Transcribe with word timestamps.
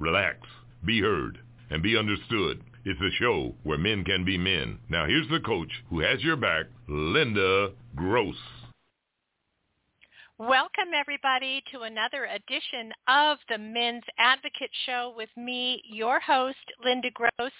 Relax, 0.00 0.38
be 0.86 1.02
heard, 1.02 1.38
and 1.68 1.82
be 1.82 1.94
understood. 1.94 2.62
It's 2.86 3.00
a 3.02 3.10
show 3.22 3.54
where 3.64 3.76
men 3.76 4.02
can 4.02 4.24
be 4.24 4.38
men. 4.38 4.78
Now 4.88 5.04
here's 5.04 5.28
the 5.28 5.40
coach 5.40 5.68
who 5.90 6.00
has 6.00 6.22
your 6.22 6.36
back, 6.36 6.64
Linda 6.88 7.72
Gross. 7.94 8.34
Welcome 10.38 10.94
everybody 10.98 11.62
to 11.70 11.80
another 11.80 12.24
edition 12.24 12.94
of 13.08 13.36
the 13.50 13.58
Men's 13.58 14.04
Advocate 14.18 14.70
Show 14.86 15.12
with 15.14 15.28
me, 15.36 15.82
your 15.84 16.18
host, 16.18 16.56
Linda 16.82 17.10
Gross. 17.12 17.52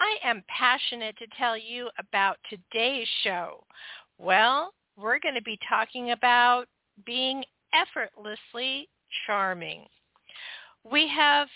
I 0.00 0.16
am 0.24 0.42
passionate 0.48 1.18
to 1.18 1.26
tell 1.38 1.58
you 1.58 1.90
about 1.98 2.38
today's 2.48 3.06
show. 3.22 3.64
Well, 4.16 4.72
we're 4.96 5.18
going 5.18 5.34
to 5.34 5.42
be 5.42 5.58
talking 5.68 6.12
about 6.12 6.68
being 7.04 7.44
effortlessly 7.74 8.88
charming. 9.26 9.84
We 10.90 11.06
have 11.08 11.48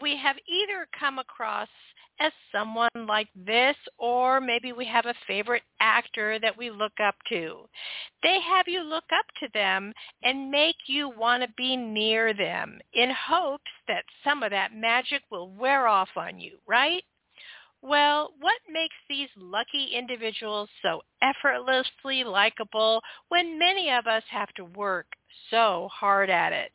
we 0.00 0.16
have 0.16 0.36
either 0.48 0.86
come 0.98 1.18
across 1.18 1.68
as 2.20 2.32
someone 2.52 2.90
like 3.08 3.28
this 3.34 3.76
or 3.98 4.40
maybe 4.40 4.72
we 4.72 4.84
have 4.84 5.06
a 5.06 5.14
favorite 5.26 5.62
actor 5.80 6.38
that 6.38 6.56
we 6.56 6.70
look 6.70 6.92
up 7.02 7.14
to. 7.28 7.64
They 8.22 8.38
have 8.40 8.68
you 8.68 8.82
look 8.82 9.04
up 9.12 9.24
to 9.40 9.48
them 9.54 9.92
and 10.22 10.50
make 10.50 10.76
you 10.86 11.08
want 11.08 11.42
to 11.42 11.48
be 11.56 11.76
near 11.76 12.34
them 12.34 12.78
in 12.92 13.10
hopes 13.10 13.70
that 13.88 14.04
some 14.22 14.42
of 14.42 14.50
that 14.50 14.74
magic 14.74 15.22
will 15.30 15.50
wear 15.50 15.86
off 15.86 16.10
on 16.16 16.38
you, 16.38 16.58
right? 16.66 17.02
Well, 17.82 18.34
what 18.40 18.60
makes 18.70 18.96
these 19.08 19.30
lucky 19.38 19.92
individuals 19.96 20.68
so 20.82 21.00
effortlessly 21.22 22.24
likable 22.24 23.00
when 23.28 23.58
many 23.58 23.90
of 23.90 24.06
us 24.06 24.22
have 24.30 24.52
to 24.56 24.66
work 24.66 25.06
so 25.50 25.88
hard 25.90 26.28
at 26.28 26.52
it? 26.52 26.72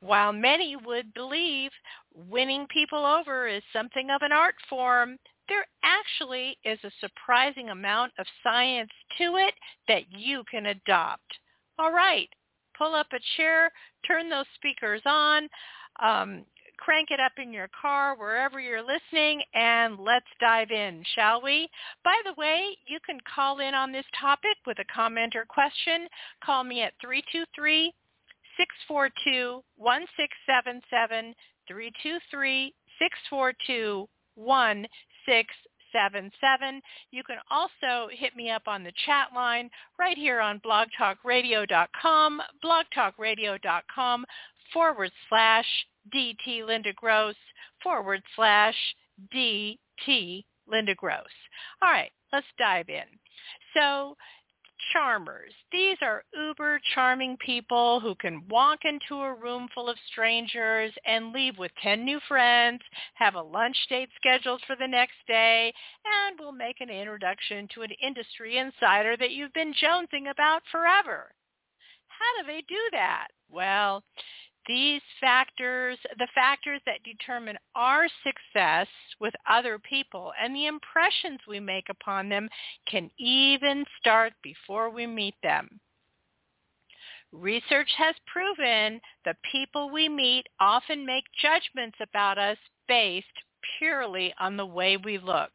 While 0.00 0.32
many 0.32 0.74
would 0.74 1.14
believe 1.14 1.70
winning 2.14 2.66
people 2.72 3.04
over 3.04 3.46
is 3.46 3.62
something 3.72 4.10
of 4.10 4.22
an 4.22 4.32
art 4.32 4.54
form, 4.68 5.18
there 5.48 5.66
actually 5.82 6.56
is 6.64 6.78
a 6.84 6.90
surprising 7.00 7.70
amount 7.70 8.12
of 8.18 8.26
science 8.42 8.90
to 9.18 9.36
it 9.36 9.54
that 9.88 10.04
you 10.10 10.42
can 10.50 10.66
adopt. 10.66 11.38
All 11.78 11.92
right, 11.92 12.28
pull 12.78 12.94
up 12.94 13.08
a 13.12 13.18
chair, 13.36 13.70
turn 14.06 14.30
those 14.30 14.46
speakers 14.54 15.02
on. 15.04 15.48
Um, 16.02 16.44
crank 16.78 17.10
it 17.10 17.20
up 17.20 17.32
in 17.38 17.52
your 17.52 17.68
car, 17.80 18.16
wherever 18.16 18.60
you're 18.60 18.82
listening, 18.82 19.42
and 19.54 19.98
let's 19.98 20.26
dive 20.40 20.70
in, 20.70 21.04
shall 21.14 21.40
we? 21.40 21.68
By 22.02 22.20
the 22.24 22.34
way, 22.36 22.76
you 22.86 22.98
can 23.06 23.18
call 23.32 23.60
in 23.60 23.74
on 23.74 23.92
this 23.92 24.04
topic 24.20 24.56
with 24.66 24.78
a 24.80 24.84
comment 24.94 25.34
or 25.36 25.44
question. 25.44 26.08
Call 26.44 26.64
me 26.64 26.82
at 26.82 26.92
323 27.00 27.92
642 28.56 29.62
1677 29.76 31.34
323 31.68 32.74
642 32.98 34.08
1677. 34.36 36.82
You 37.10 37.22
can 37.24 37.38
also 37.50 38.08
hit 38.12 38.36
me 38.36 38.50
up 38.50 38.62
on 38.66 38.84
the 38.84 38.92
chat 39.06 39.28
line 39.34 39.70
right 39.98 40.16
here 40.16 40.40
on 40.40 40.60
blogtalkradio.com, 40.60 42.42
blogtalkradio.com 42.64 44.24
forward 44.72 45.10
slash 45.28 45.66
DT 46.14 46.64
Linda 46.66 46.92
Gross 46.94 47.34
forward 47.82 48.22
slash 48.34 48.76
DT 49.34 50.44
Linda 50.66 50.94
Gross. 50.94 51.26
All 51.82 51.90
right, 51.90 52.10
let's 52.32 52.46
dive 52.58 52.88
in. 52.88 53.04
So 53.76 54.16
charmers. 54.92 55.52
These 55.72 55.96
are 56.02 56.24
uber 56.34 56.80
charming 56.94 57.36
people 57.38 58.00
who 58.00 58.14
can 58.14 58.42
walk 58.48 58.80
into 58.84 59.22
a 59.22 59.34
room 59.34 59.68
full 59.74 59.88
of 59.88 59.96
strangers 60.10 60.92
and 61.06 61.32
leave 61.32 61.58
with 61.58 61.72
10 61.82 62.04
new 62.04 62.20
friends, 62.28 62.80
have 63.14 63.34
a 63.34 63.42
lunch 63.42 63.76
date 63.88 64.10
scheduled 64.16 64.62
for 64.66 64.76
the 64.76 64.88
next 64.88 65.16
day, 65.26 65.72
and 66.04 66.38
will 66.38 66.52
make 66.52 66.80
an 66.80 66.90
introduction 66.90 67.68
to 67.74 67.82
an 67.82 67.90
industry 68.02 68.58
insider 68.58 69.16
that 69.16 69.32
you've 69.32 69.52
been 69.52 69.74
jonesing 69.74 70.30
about 70.30 70.62
forever. 70.70 71.32
How 72.08 72.42
do 72.42 72.46
they 72.46 72.62
do 72.68 72.80
that? 72.92 73.28
Well, 73.50 74.02
these 74.66 75.02
factors, 75.20 75.98
the 76.18 76.28
factors 76.34 76.80
that 76.86 77.02
determine 77.04 77.56
our 77.74 78.06
success 78.22 78.86
with 79.20 79.34
other 79.48 79.78
people 79.78 80.32
and 80.40 80.54
the 80.54 80.66
impressions 80.66 81.40
we 81.46 81.60
make 81.60 81.88
upon 81.90 82.28
them 82.28 82.48
can 82.90 83.10
even 83.18 83.84
start 84.00 84.32
before 84.42 84.90
we 84.90 85.06
meet 85.06 85.34
them. 85.42 85.80
Research 87.32 87.90
has 87.98 88.14
proven 88.26 89.00
the 89.24 89.34
people 89.50 89.90
we 89.90 90.08
meet 90.08 90.46
often 90.60 91.04
make 91.04 91.24
judgments 91.42 91.98
about 92.00 92.38
us 92.38 92.58
based 92.86 93.26
purely 93.78 94.34
on 94.38 94.56
the 94.56 94.66
way 94.66 94.96
we 94.96 95.18
look. 95.18 95.50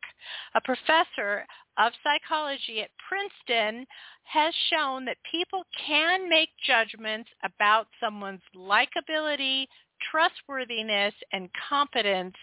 A 0.56 0.62
professor 0.62 1.46
of 1.78 1.94
psychology 2.03 2.81
at 2.81 2.90
Princeton 3.08 3.86
has 4.24 4.53
shown 4.70 5.06
that 5.06 5.18
people 5.30 5.64
can 5.88 6.30
make 6.30 6.50
judgments 6.66 7.30
about 7.44 7.88
someone's 8.00 8.42
likability, 8.56 9.66
trustworthiness, 10.12 11.14
and 11.31 11.50
competence 11.70 12.36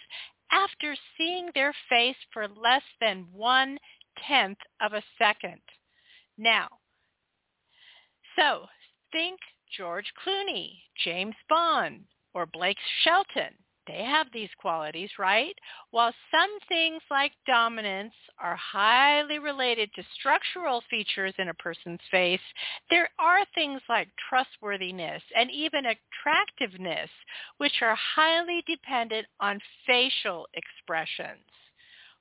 after 0.50 0.96
seeing 1.16 1.50
their 1.54 1.74
face 1.88 2.16
for 2.32 2.48
less 2.48 2.82
than 3.00 3.26
one-tenth 3.32 4.58
of 4.80 4.92
a 4.92 5.02
second. 5.18 5.60
Now, 6.38 6.68
so 8.38 8.66
think 9.12 9.40
George 9.76 10.12
Clooney, 10.24 10.72
James 11.04 11.34
Bond, 11.48 12.04
or 12.34 12.46
Blake 12.46 12.78
Shelton 13.02 13.54
they 13.86 14.04
have 14.04 14.26
these 14.32 14.50
qualities, 14.60 15.10
right? 15.18 15.54
While 15.90 16.12
some 16.30 16.50
things 16.68 17.02
like 17.10 17.32
dominance 17.46 18.14
are 18.38 18.56
highly 18.56 19.38
related 19.38 19.90
to 19.94 20.02
structural 20.18 20.82
features 20.90 21.34
in 21.38 21.48
a 21.48 21.54
person's 21.54 22.00
face, 22.10 22.40
there 22.90 23.08
are 23.18 23.44
things 23.54 23.80
like 23.88 24.08
trustworthiness 24.28 25.22
and 25.36 25.50
even 25.50 25.84
attractiveness, 25.86 27.10
which 27.58 27.82
are 27.82 27.96
highly 27.96 28.62
dependent 28.66 29.26
on 29.40 29.60
facial 29.86 30.46
expressions. 30.54 31.40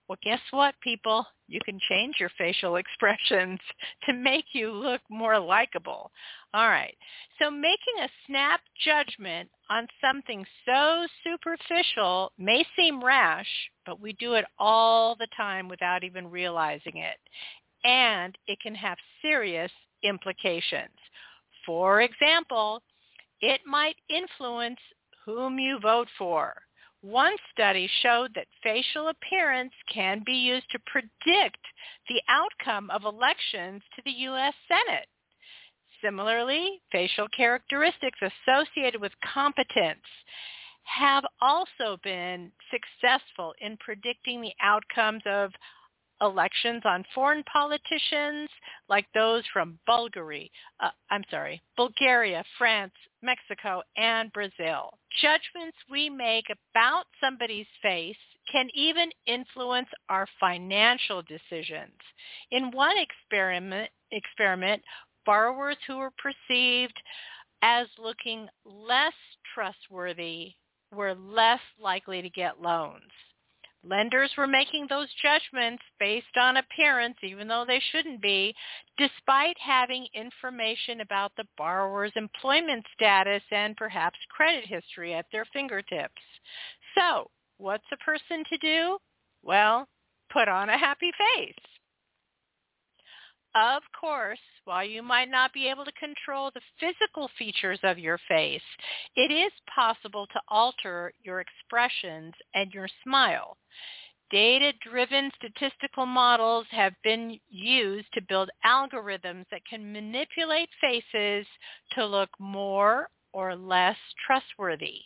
Well, 0.07 0.17
guess 0.21 0.41
what, 0.51 0.75
people? 0.81 1.25
You 1.47 1.59
can 1.65 1.79
change 1.89 2.15
your 2.19 2.29
facial 2.37 2.75
expressions 2.77 3.59
to 4.05 4.13
make 4.13 4.45
you 4.53 4.71
look 4.71 5.01
more 5.09 5.39
likable. 5.39 6.11
All 6.53 6.69
right. 6.69 6.95
So 7.39 7.49
making 7.49 8.01
a 8.01 8.09
snap 8.27 8.61
judgment 8.83 9.49
on 9.69 9.87
something 9.99 10.45
so 10.65 11.07
superficial 11.23 12.31
may 12.37 12.65
seem 12.75 13.03
rash, 13.03 13.49
but 13.85 13.99
we 13.99 14.13
do 14.13 14.33
it 14.33 14.45
all 14.59 15.15
the 15.15 15.27
time 15.35 15.67
without 15.67 16.03
even 16.03 16.29
realizing 16.29 16.97
it. 16.97 17.17
And 17.83 18.37
it 18.47 18.59
can 18.61 18.75
have 18.75 18.97
serious 19.21 19.71
implications. 20.03 20.93
For 21.65 22.01
example, 22.01 22.81
it 23.41 23.61
might 23.65 23.95
influence 24.09 24.79
whom 25.25 25.57
you 25.59 25.79
vote 25.79 26.07
for 26.17 26.55
one 27.05 27.35
study 27.51 27.87
showed 28.01 28.33
that 28.33 28.47
facial 28.63 29.09
appearance 29.09 29.73
can 29.93 30.23
be 30.25 30.33
used 30.33 30.65
to 30.71 30.79
predict 30.87 31.59
the 32.09 32.21
outcome 32.27 32.89
of 32.89 33.03
elections 33.03 33.83
to 33.95 34.01
the 34.05 34.11
U.S. 34.11 34.53
Senate. 34.67 35.07
Similarly, 36.03 36.81
facial 36.91 37.27
characteristics 37.29 38.19
associated 38.21 38.99
with 38.99 39.11
competence 39.33 39.99
have 40.83 41.23
also 41.41 41.97
been 42.03 42.51
successful 42.71 43.53
in 43.61 43.77
predicting 43.77 44.41
the 44.41 44.53
outcomes 44.61 45.23
of 45.25 45.51
elections 46.21 46.81
on 46.85 47.03
foreign 47.13 47.43
politicians 47.43 48.49
like 48.89 49.05
those 49.13 49.43
from 49.51 49.77
Bulgaria, 49.85 50.47
uh, 50.79 50.89
I'm 51.11 51.23
sorry, 51.29 51.61
Bulgaria, 51.75 52.43
France, 52.57 52.93
Mexico, 53.25 53.81
and 53.97 54.31
Brazil. 54.31 54.91
Judgments 55.21 55.77
we 55.89 56.09
make 56.09 56.45
about 56.49 57.05
somebody's 57.19 57.65
face 57.81 58.15
can 58.51 58.67
even 58.73 59.09
influence 59.25 59.89
our 60.09 60.27
financial 60.39 61.23
decisions. 61.23 61.99
In 62.51 62.71
one 62.71 62.95
experiment, 62.97 63.89
experiment 64.11 64.81
borrowers 65.25 65.77
who 65.87 65.97
were 65.97 66.13
perceived 66.17 66.95
as 67.61 67.87
looking 67.97 68.47
less 68.63 69.13
trustworthy 69.53 70.51
were 70.93 71.15
less 71.15 71.59
likely 71.81 72.21
to 72.21 72.29
get 72.29 72.61
loans. 72.61 73.01
Lenders 73.87 74.31
were 74.37 74.47
making 74.47 74.87
those 74.89 75.07
judgments 75.21 75.83
based 75.99 76.37
on 76.39 76.57
appearance, 76.57 77.17
even 77.21 77.47
though 77.47 77.65
they 77.67 77.81
shouldn't 77.91 78.21
be, 78.21 78.53
despite 78.97 79.57
having 79.59 80.07
information 80.13 81.01
about 81.01 81.31
the 81.37 81.45
borrower's 81.57 82.13
employment 82.15 82.83
status 82.93 83.43
and 83.51 83.77
perhaps 83.77 84.17
credit 84.29 84.65
history 84.65 85.13
at 85.13 85.25
their 85.31 85.45
fingertips. 85.53 86.21
So 86.97 87.29
what's 87.57 87.85
a 87.91 87.97
person 87.97 88.43
to 88.49 88.57
do? 88.57 88.97
Well, 89.43 89.87
put 90.31 90.47
on 90.47 90.69
a 90.69 90.77
happy 90.77 91.11
face. 91.35 91.53
Of 93.55 93.83
course, 93.97 94.39
while 94.65 94.83
you 94.83 95.01
might 95.01 95.29
not 95.29 95.53
be 95.53 95.69
able 95.69 95.85
to 95.85 95.91
control 95.93 96.51
the 96.51 96.61
physical 96.77 97.29
features 97.37 97.79
of 97.83 97.97
your 97.97 98.19
face, 98.27 98.61
it 99.15 99.31
is 99.31 99.51
possible 99.73 100.27
to 100.27 100.41
alter 100.49 101.13
your 101.23 101.39
expressions 101.39 102.33
and 102.53 102.73
your 102.73 102.89
smile. 103.03 103.57
Data-driven 104.29 105.31
statistical 105.35 106.05
models 106.05 106.65
have 106.71 106.93
been 107.03 107.39
used 107.47 108.07
to 108.13 108.21
build 108.27 108.49
algorithms 108.65 109.45
that 109.51 109.65
can 109.69 109.93
manipulate 109.93 110.69
faces 110.81 111.47
to 111.91 112.05
look 112.05 112.29
more 112.39 113.07
or 113.31 113.55
less 113.55 113.97
trustworthy. 114.25 115.01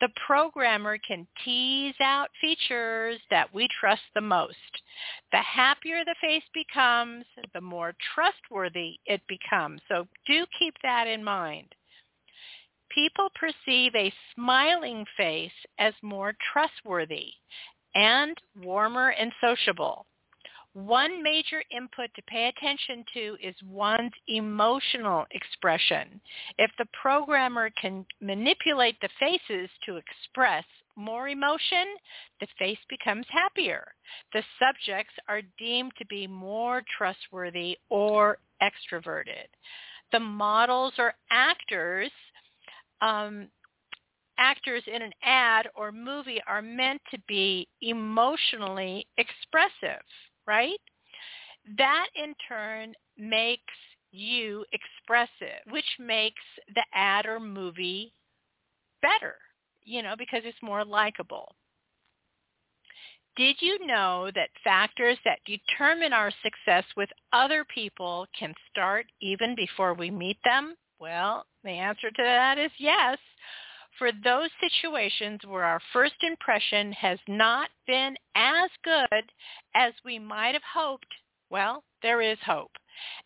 The 0.00 0.08
programmer 0.26 0.98
can 0.98 1.26
tease 1.44 1.94
out 2.00 2.28
features 2.40 3.20
that 3.30 3.52
we 3.54 3.68
trust 3.80 4.02
the 4.14 4.20
most. 4.20 4.56
The 5.30 5.38
happier 5.38 6.04
the 6.04 6.14
face 6.20 6.44
becomes, 6.52 7.24
the 7.54 7.60
more 7.60 7.94
trustworthy 8.14 8.98
it 9.06 9.22
becomes. 9.28 9.80
So 9.88 10.06
do 10.26 10.44
keep 10.58 10.74
that 10.82 11.06
in 11.06 11.22
mind. 11.22 11.74
People 12.90 13.30
perceive 13.34 13.94
a 13.94 14.12
smiling 14.34 15.06
face 15.16 15.52
as 15.78 15.94
more 16.02 16.34
trustworthy 16.52 17.30
and 17.94 18.36
warmer 18.62 19.10
and 19.10 19.32
sociable. 19.40 20.06
One 20.74 21.22
major 21.22 21.62
input 21.70 22.08
to 22.16 22.22
pay 22.22 22.48
attention 22.48 23.04
to 23.12 23.36
is 23.42 23.54
one's 23.62 24.12
emotional 24.26 25.26
expression. 25.32 26.18
If 26.56 26.70
the 26.78 26.86
programmer 27.00 27.68
can 27.80 28.06
manipulate 28.22 28.96
the 29.00 29.10
faces 29.20 29.68
to 29.84 29.96
express 29.96 30.64
more 30.96 31.28
emotion, 31.28 31.86
the 32.40 32.46
face 32.58 32.78
becomes 32.88 33.26
happier. 33.30 33.86
The 34.32 34.42
subjects 34.58 35.12
are 35.28 35.42
deemed 35.58 35.92
to 35.98 36.06
be 36.06 36.26
more 36.26 36.82
trustworthy 36.96 37.78
or 37.90 38.38
extroverted. 38.62 39.48
The 40.10 40.20
models 40.20 40.94
or 40.98 41.14
actors 41.30 42.10
um, 43.02 43.48
actors 44.38 44.82
in 44.86 45.02
an 45.02 45.12
ad 45.22 45.68
or 45.74 45.92
movie 45.92 46.40
are 46.46 46.62
meant 46.62 47.00
to 47.10 47.18
be 47.26 47.68
emotionally 47.82 49.06
expressive 49.18 50.02
right? 50.46 50.80
That 51.78 52.08
in 52.14 52.34
turn 52.48 52.94
makes 53.16 53.62
you 54.10 54.64
expressive, 54.72 55.60
which 55.70 55.84
makes 55.98 56.42
the 56.74 56.84
ad 56.94 57.26
or 57.26 57.40
movie 57.40 58.12
better, 59.00 59.36
you 59.82 60.02
know, 60.02 60.14
because 60.16 60.42
it's 60.44 60.62
more 60.62 60.84
likable. 60.84 61.54
Did 63.36 63.56
you 63.60 63.86
know 63.86 64.30
that 64.34 64.50
factors 64.62 65.18
that 65.24 65.38
determine 65.46 66.12
our 66.12 66.30
success 66.42 66.84
with 66.96 67.08
other 67.32 67.64
people 67.64 68.26
can 68.38 68.52
start 68.70 69.06
even 69.22 69.54
before 69.54 69.94
we 69.94 70.10
meet 70.10 70.36
them? 70.44 70.74
Well, 70.98 71.46
the 71.64 71.70
answer 71.70 72.10
to 72.10 72.22
that 72.22 72.58
is 72.58 72.70
yes 72.78 73.18
for 73.98 74.10
those 74.24 74.50
situations 74.60 75.40
where 75.46 75.64
our 75.64 75.80
first 75.92 76.14
impression 76.22 76.92
has 76.92 77.18
not 77.28 77.70
been 77.86 78.16
as 78.34 78.70
good 78.84 79.24
as 79.74 79.92
we 80.04 80.18
might 80.18 80.54
have 80.54 80.62
hoped, 80.74 81.06
well, 81.50 81.84
there 82.02 82.22
is 82.22 82.38
hope, 82.44 82.72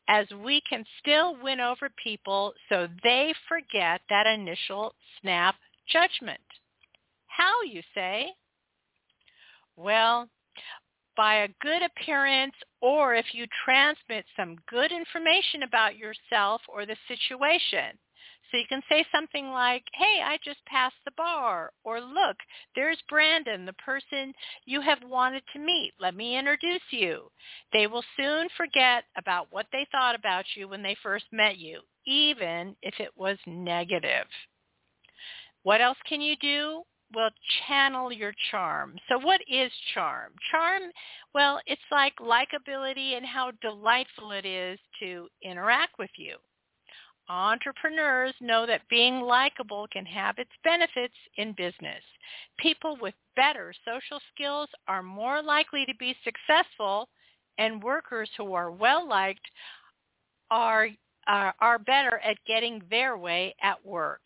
as 0.09 0.27
we 0.45 0.61
can 0.69 0.85
still 1.01 1.37
win 1.43 1.61
over 1.61 1.89
people 2.03 2.53
so 2.69 2.89
they 3.03 3.33
forget 3.49 4.01
that 4.11 4.27
initial 4.27 4.95
snap 5.21 5.55
judgment. 5.89 6.41
How, 7.29 7.63
you 7.63 7.83
say? 7.95 8.33
Well, 9.77 10.29
by 11.17 11.37
a 11.37 11.49
good 11.61 11.83
appearance 11.83 12.55
or 12.81 13.15
if 13.15 13.27
you 13.33 13.47
transmit 13.65 14.25
some 14.37 14.57
good 14.69 14.93
information 14.93 15.63
about 15.63 15.97
yourself 15.97 16.61
or 16.69 16.87
the 16.87 16.97
situation. 17.09 17.99
So 18.50 18.58
you 18.58 18.64
can 18.69 18.82
say 18.88 19.04
something 19.10 19.48
like, 19.48 19.84
hey, 19.94 20.22
I 20.25 20.38
just 20.44 20.64
passed 20.66 20.96
the 21.04 21.12
bar. 21.16 21.72
Or 21.84 22.00
look, 22.00 22.37
there's 22.75 22.98
Brandon, 23.08 23.66
the 23.66 23.72
person 23.75 24.32
you 24.64 24.81
have 24.81 24.98
wanted 25.04 25.43
to 25.52 25.58
meet. 25.58 25.93
Let 25.98 26.14
me 26.14 26.38
introduce 26.38 26.82
you. 26.90 27.28
They 27.72 27.87
will 27.87 28.04
soon 28.16 28.48
forget 28.56 29.04
about 29.16 29.48
what 29.50 29.66
they 29.72 29.87
thought 29.90 30.14
about 30.14 30.44
you 30.54 30.69
when 30.69 30.82
they 30.82 30.96
first 31.02 31.26
met 31.32 31.58
you, 31.58 31.81
even 32.06 32.76
if 32.82 32.94
it 33.00 33.10
was 33.16 33.38
negative. 33.46 34.26
What 35.62 35.81
else 35.81 35.98
can 36.08 36.20
you 36.20 36.37
do? 36.37 36.82
Well, 37.14 37.31
channel 37.66 38.12
your 38.12 38.32
charm. 38.50 38.96
So 39.08 39.19
what 39.19 39.40
is 39.48 39.70
charm? 39.94 40.32
Charm, 40.50 40.82
well, 41.34 41.60
it's 41.66 41.81
like 41.90 42.14
likability 42.20 43.16
and 43.16 43.25
how 43.25 43.52
delightful 43.62 44.32
it 44.32 44.44
is 44.44 44.78
to 45.00 45.28
interact 45.43 45.98
with 45.98 46.10
you. 46.16 46.37
Entrepreneurs 47.28 48.34
know 48.40 48.67
that 48.67 48.88
being 48.88 49.20
likable 49.20 49.87
can 49.93 50.06
have 50.06 50.38
its 50.38 50.50
benefits 50.62 51.14
in 51.37 51.52
business. 51.52 52.02
People 52.58 52.96
with 53.00 53.14
better 53.34 53.75
social 53.84 54.20
skills 54.32 54.69
are 54.87 55.02
more 55.02 55.43
likely 55.43 55.84
to 55.87 55.94
be 55.99 56.17
successful 56.25 57.08
and 57.58 57.82
workers 57.82 58.31
who 58.37 58.52
are 58.55 58.70
well 58.70 59.08
liked 59.08 59.46
are, 60.50 60.88
are, 61.26 61.55
are 61.61 61.78
better 61.78 62.19
at 62.25 62.37
getting 62.46 62.82
their 62.90 63.17
way 63.17 63.55
at 63.62 63.84
work. 63.84 64.20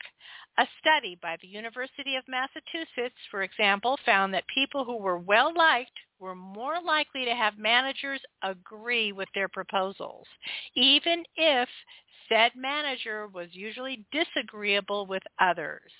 A 0.58 0.66
study 0.80 1.18
by 1.22 1.36
the 1.40 1.48
University 1.48 2.16
of 2.16 2.24
Massachusetts, 2.28 3.16
for 3.30 3.42
example, 3.42 3.98
found 4.04 4.34
that 4.34 4.46
people 4.48 4.84
who 4.84 4.96
were 4.98 5.18
well 5.18 5.54
liked 5.56 5.92
were 6.18 6.34
more 6.34 6.82
likely 6.82 7.24
to 7.24 7.34
have 7.34 7.56
managers 7.56 8.20
agree 8.42 9.12
with 9.12 9.28
their 9.34 9.48
proposals, 9.48 10.26
even 10.74 11.24
if 11.36 11.68
said 12.30 12.52
manager 12.56 13.28
was 13.28 13.48
usually 13.52 14.04
disagreeable 14.12 15.06
with 15.06 15.22
others. 15.40 15.90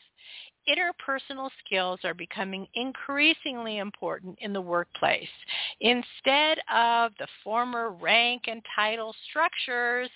Interpersonal 0.68 1.50
skills 1.64 2.00
are 2.04 2.14
becoming 2.14 2.66
increasingly 2.74 3.78
important 3.78 4.38
in 4.40 4.52
the 4.52 4.60
workplace. 4.60 5.28
Instead 5.80 6.58
of 6.72 7.12
the 7.18 7.26
former 7.42 7.90
rank 7.90 8.42
and 8.46 8.62
title 8.76 9.14
structures, 9.28 10.10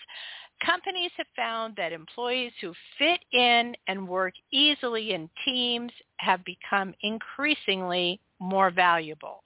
companies 0.64 1.10
have 1.16 1.26
found 1.34 1.74
that 1.76 1.92
employees 1.92 2.52
who 2.60 2.72
fit 2.98 3.20
in 3.32 3.74
and 3.88 4.06
work 4.06 4.34
easily 4.52 5.14
in 5.14 5.28
teams 5.44 5.90
have 6.18 6.44
become 6.44 6.94
increasingly 7.02 8.20
more 8.38 8.70
valuable. 8.70 9.42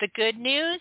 The 0.00 0.08
good 0.14 0.38
news? 0.38 0.80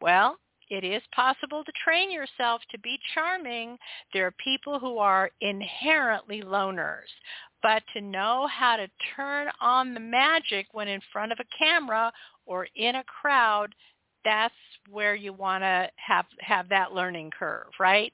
Well, 0.00 0.38
it 0.70 0.84
is 0.84 1.02
possible 1.14 1.64
to 1.64 1.72
train 1.84 2.10
yourself 2.10 2.62
to 2.70 2.78
be 2.78 2.98
charming. 3.14 3.76
There 4.12 4.26
are 4.26 4.34
people 4.42 4.78
who 4.78 4.98
are 4.98 5.30
inherently 5.40 6.42
loners. 6.42 7.10
But 7.62 7.82
to 7.94 8.00
know 8.00 8.46
how 8.52 8.76
to 8.76 8.88
turn 9.16 9.48
on 9.60 9.94
the 9.94 10.00
magic 10.00 10.66
when 10.72 10.88
in 10.88 11.00
front 11.12 11.32
of 11.32 11.38
a 11.40 11.58
camera 11.58 12.12
or 12.44 12.68
in 12.76 12.96
a 12.96 13.04
crowd, 13.04 13.74
that's 14.24 14.54
where 14.90 15.14
you 15.14 15.32
want 15.32 15.62
to 15.62 15.88
have, 15.96 16.26
have 16.40 16.68
that 16.68 16.92
learning 16.92 17.30
curve, 17.38 17.68
right? 17.78 18.12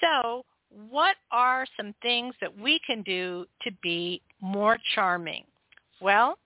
So 0.00 0.44
what 0.90 1.16
are 1.30 1.66
some 1.76 1.94
things 2.02 2.34
that 2.40 2.56
we 2.58 2.80
can 2.86 3.02
do 3.02 3.46
to 3.62 3.70
be 3.82 4.20
more 4.40 4.78
charming? 4.94 5.44
Well, 6.00 6.38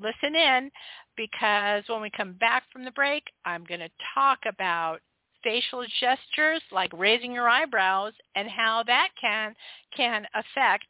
listen 0.00 0.34
in 0.34 0.70
because 1.16 1.84
when 1.88 2.02
we 2.02 2.10
come 2.10 2.34
back 2.34 2.64
from 2.72 2.84
the 2.84 2.90
break, 2.92 3.24
I'm 3.44 3.64
going 3.64 3.80
to 3.80 3.90
talk 4.14 4.38
about 4.48 5.00
facial 5.42 5.84
gestures 6.00 6.62
like 6.72 6.90
raising 6.92 7.32
your 7.32 7.48
eyebrows 7.48 8.12
and 8.34 8.48
how 8.48 8.82
that 8.86 9.08
can 9.20 9.54
can 9.96 10.26
affect 10.34 10.86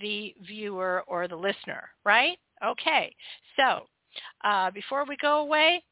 the 0.00 0.34
viewer 0.46 1.02
or 1.06 1.26
the 1.26 1.36
listener, 1.36 1.88
right? 2.04 2.38
Okay, 2.64 3.14
so 3.56 3.86
uh, 4.44 4.70
before 4.70 5.04
we 5.06 5.16
go 5.20 5.40
away, 5.40 5.82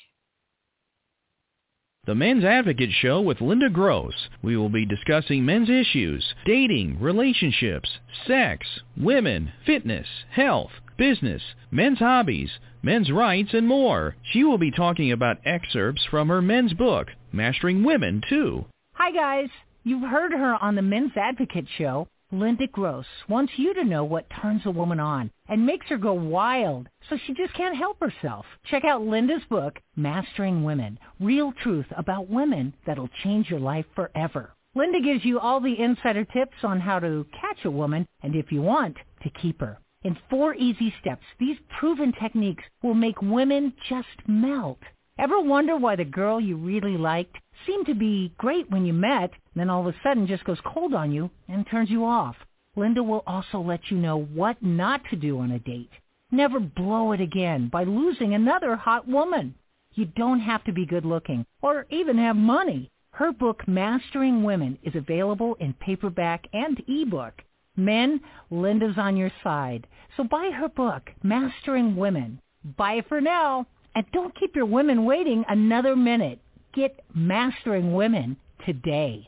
The 2.06 2.16
Men's 2.16 2.44
Advocate 2.44 2.92
Show 2.92 3.22
with 3.22 3.40
Linda 3.40 3.70
Gross. 3.70 4.28
We 4.42 4.58
will 4.58 4.68
be 4.68 4.86
discussing 4.86 5.46
men's 5.46 5.70
issues, 5.70 6.34
dating, 6.46 7.00
relationships, 7.00 7.90
sex, 8.28 8.68
women, 8.98 9.54
fitness, 9.66 10.08
health, 10.30 10.72
business, 10.98 11.42
men's 11.72 12.00
hobbies, 12.00 12.50
men's 12.82 13.12
rights, 13.12 13.54
and 13.54 13.68
more. 13.68 14.16
She 14.32 14.44
will 14.44 14.58
be 14.58 14.72
talking 14.72 15.12
about 15.12 15.46
excerpts 15.46 16.06
from 16.10 16.30
her 16.30 16.42
men's 16.42 16.74
book, 16.74 17.08
Mastering 17.32 17.84
Women, 17.84 18.22
too. 18.30 18.66
Hi, 18.94 19.12
guys. 19.12 19.50
You've 19.84 20.10
heard 20.10 20.32
her 20.32 20.56
on 20.62 20.76
the 20.76 20.82
Men's 20.82 21.12
Advocate 21.18 21.68
Show. 21.78 22.08
Linda 22.32 22.68
Gross 22.68 23.06
wants 23.30 23.54
you 23.58 23.74
to 23.76 23.84
know 23.84 24.04
what 24.04 24.30
turns 24.42 24.66
a 24.66 24.72
woman 24.72 25.00
on 25.00 25.30
and 25.48 25.66
makes 25.66 25.88
her 25.88 25.98
go 25.98 26.14
wild 26.14 26.90
so 27.10 27.18
she 27.18 27.34
just 27.34 27.54
can't 27.54 27.76
help 27.76 28.00
herself. 28.00 28.46
Check 28.66 28.84
out 28.86 29.06
Linda's 29.06 29.44
book, 29.50 29.80
Mastering 29.96 30.64
Women, 30.64 30.98
Real 31.20 31.52
Truth 31.52 31.86
About 31.96 32.30
Women 32.30 32.74
That'll 32.86 33.10
Change 33.24 33.50
Your 33.50 33.60
Life 33.60 33.86
Forever. 33.96 34.52
Linda 34.74 35.00
gives 35.00 35.24
you 35.24 35.40
all 35.40 35.60
the 35.60 35.80
insider 35.80 36.26
tips 36.26 36.64
on 36.64 36.80
how 36.80 37.00
to 37.00 37.28
catch 37.40 37.66
a 37.66 37.72
woman 37.72 38.08
and 38.24 38.36
if 38.36 38.52
you 38.52 38.62
want, 38.64 38.98
to 39.22 39.30
keep 39.30 39.62
her. 39.62 39.78
In 40.04 40.18
four 40.30 40.54
easy 40.56 40.94
steps, 41.00 41.24
these 41.40 41.58
proven 41.80 42.12
techniques 42.12 42.64
will 42.82 42.94
make 42.94 43.22
women 43.22 43.74
just 43.88 44.28
melt. 44.28 44.80
Ever 45.18 45.40
wonder 45.40 45.78
why 45.78 45.96
the 45.96 46.04
girl 46.04 46.42
you 46.42 46.58
really 46.58 46.98
liked 46.98 47.38
seemed 47.66 47.86
to 47.86 47.96
be 47.96 48.34
great 48.38 48.70
when 48.70 48.86
you 48.86 48.92
met, 48.92 49.32
then 49.56 49.70
all 49.70 49.88
of 49.88 49.96
a 49.96 49.98
sudden 50.04 50.28
just 50.28 50.44
goes 50.44 50.60
cold 50.66 50.94
on 50.94 51.12
you 51.12 51.30
and 51.48 51.66
turns 51.66 51.90
you 51.90 52.04
off? 52.04 52.36
Linda 52.76 53.02
will 53.02 53.24
also 53.26 53.62
let 53.62 53.92
you 53.92 53.98
know 53.98 54.18
what 54.18 54.62
not 54.62 55.06
to 55.06 55.16
do 55.16 55.40
on 55.40 55.52
a 55.52 55.60
date. 55.60 55.92
Never 56.32 56.60
blow 56.60 57.12
it 57.14 57.22
again 57.22 57.70
by 57.70 57.84
losing 57.84 58.34
another 58.34 58.76
hot 58.76 59.08
woman. 59.08 59.56
You 59.94 60.06
don't 60.06 60.40
have 60.40 60.64
to 60.66 60.74
be 60.74 60.86
good 60.86 61.06
looking 61.06 61.46
or 61.62 61.86
even 61.90 62.18
have 62.18 62.36
money. 62.36 62.90
Her 63.12 63.32
book, 63.32 63.68
Mastering 63.68 64.44
Women, 64.44 64.80
is 64.82 64.96
available 64.96 65.56
in 65.60 65.74
paperback 65.76 66.48
and 66.52 66.84
ebook. 66.88 67.44
Men, 67.76 68.22
Linda's 68.52 68.98
on 68.98 69.18
your 69.18 69.32
side. 69.44 69.88
So 70.16 70.24
buy 70.24 70.52
her 70.54 70.70
book, 70.70 71.12
Mastering 71.24 71.96
Women. 71.96 72.40
Buy 72.78 72.94
it 72.94 73.08
for 73.08 73.20
now. 73.20 73.66
And 73.96 74.06
don't 74.12 74.38
keep 74.40 74.56
your 74.56 74.66
women 74.66 75.06
waiting 75.06 75.44
another 75.48 75.96
minute. 75.96 76.40
Get 76.74 77.00
Mastering 77.14 77.94
Women 77.94 78.38
today. 78.66 79.28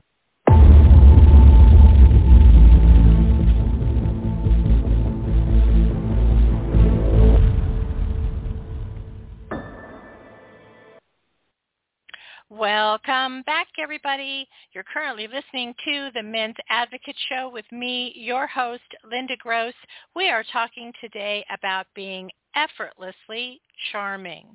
Welcome 12.61 13.41
back, 13.47 13.69
everybody. 13.81 14.47
You're 14.71 14.83
currently 14.83 15.25
listening 15.27 15.73
to 15.83 16.11
the 16.13 16.21
Men's 16.21 16.53
Advocate 16.69 17.15
Show 17.27 17.49
with 17.51 17.65
me, 17.71 18.13
your 18.15 18.45
host, 18.45 18.83
Linda 19.03 19.35
Gross. 19.39 19.73
We 20.15 20.29
are 20.29 20.43
talking 20.53 20.93
today 21.01 21.43
about 21.51 21.87
being 21.95 22.29
effortlessly 22.55 23.61
charming. 23.91 24.45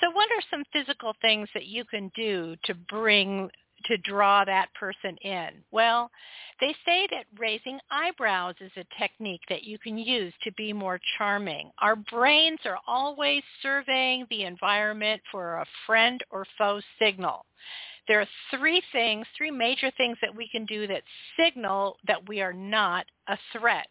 So 0.00 0.10
what 0.12 0.30
are 0.30 0.42
some 0.50 0.64
physical 0.72 1.12
things 1.20 1.46
that 1.52 1.66
you 1.66 1.84
can 1.84 2.10
do 2.16 2.56
to 2.64 2.74
bring 2.88 3.50
to 3.84 3.96
draw 3.98 4.44
that 4.44 4.72
person 4.74 5.16
in? 5.22 5.48
Well, 5.70 6.10
they 6.60 6.74
say 6.84 7.08
that 7.10 7.26
raising 7.38 7.78
eyebrows 7.90 8.54
is 8.60 8.72
a 8.76 9.00
technique 9.00 9.42
that 9.48 9.64
you 9.64 9.78
can 9.78 9.98
use 9.98 10.32
to 10.44 10.52
be 10.52 10.72
more 10.72 11.00
charming. 11.18 11.70
Our 11.80 11.96
brains 11.96 12.60
are 12.64 12.78
always 12.86 13.42
surveying 13.62 14.26
the 14.30 14.44
environment 14.44 15.20
for 15.30 15.56
a 15.56 15.66
friend 15.86 16.22
or 16.30 16.46
foe 16.56 16.80
signal. 17.00 17.44
There 18.08 18.20
are 18.20 18.28
three 18.50 18.82
things, 18.92 19.26
three 19.36 19.50
major 19.50 19.90
things 19.96 20.18
that 20.22 20.34
we 20.34 20.48
can 20.48 20.66
do 20.66 20.86
that 20.88 21.02
signal 21.38 21.96
that 22.06 22.28
we 22.28 22.40
are 22.40 22.52
not 22.52 23.06
a 23.28 23.38
threat. 23.52 23.88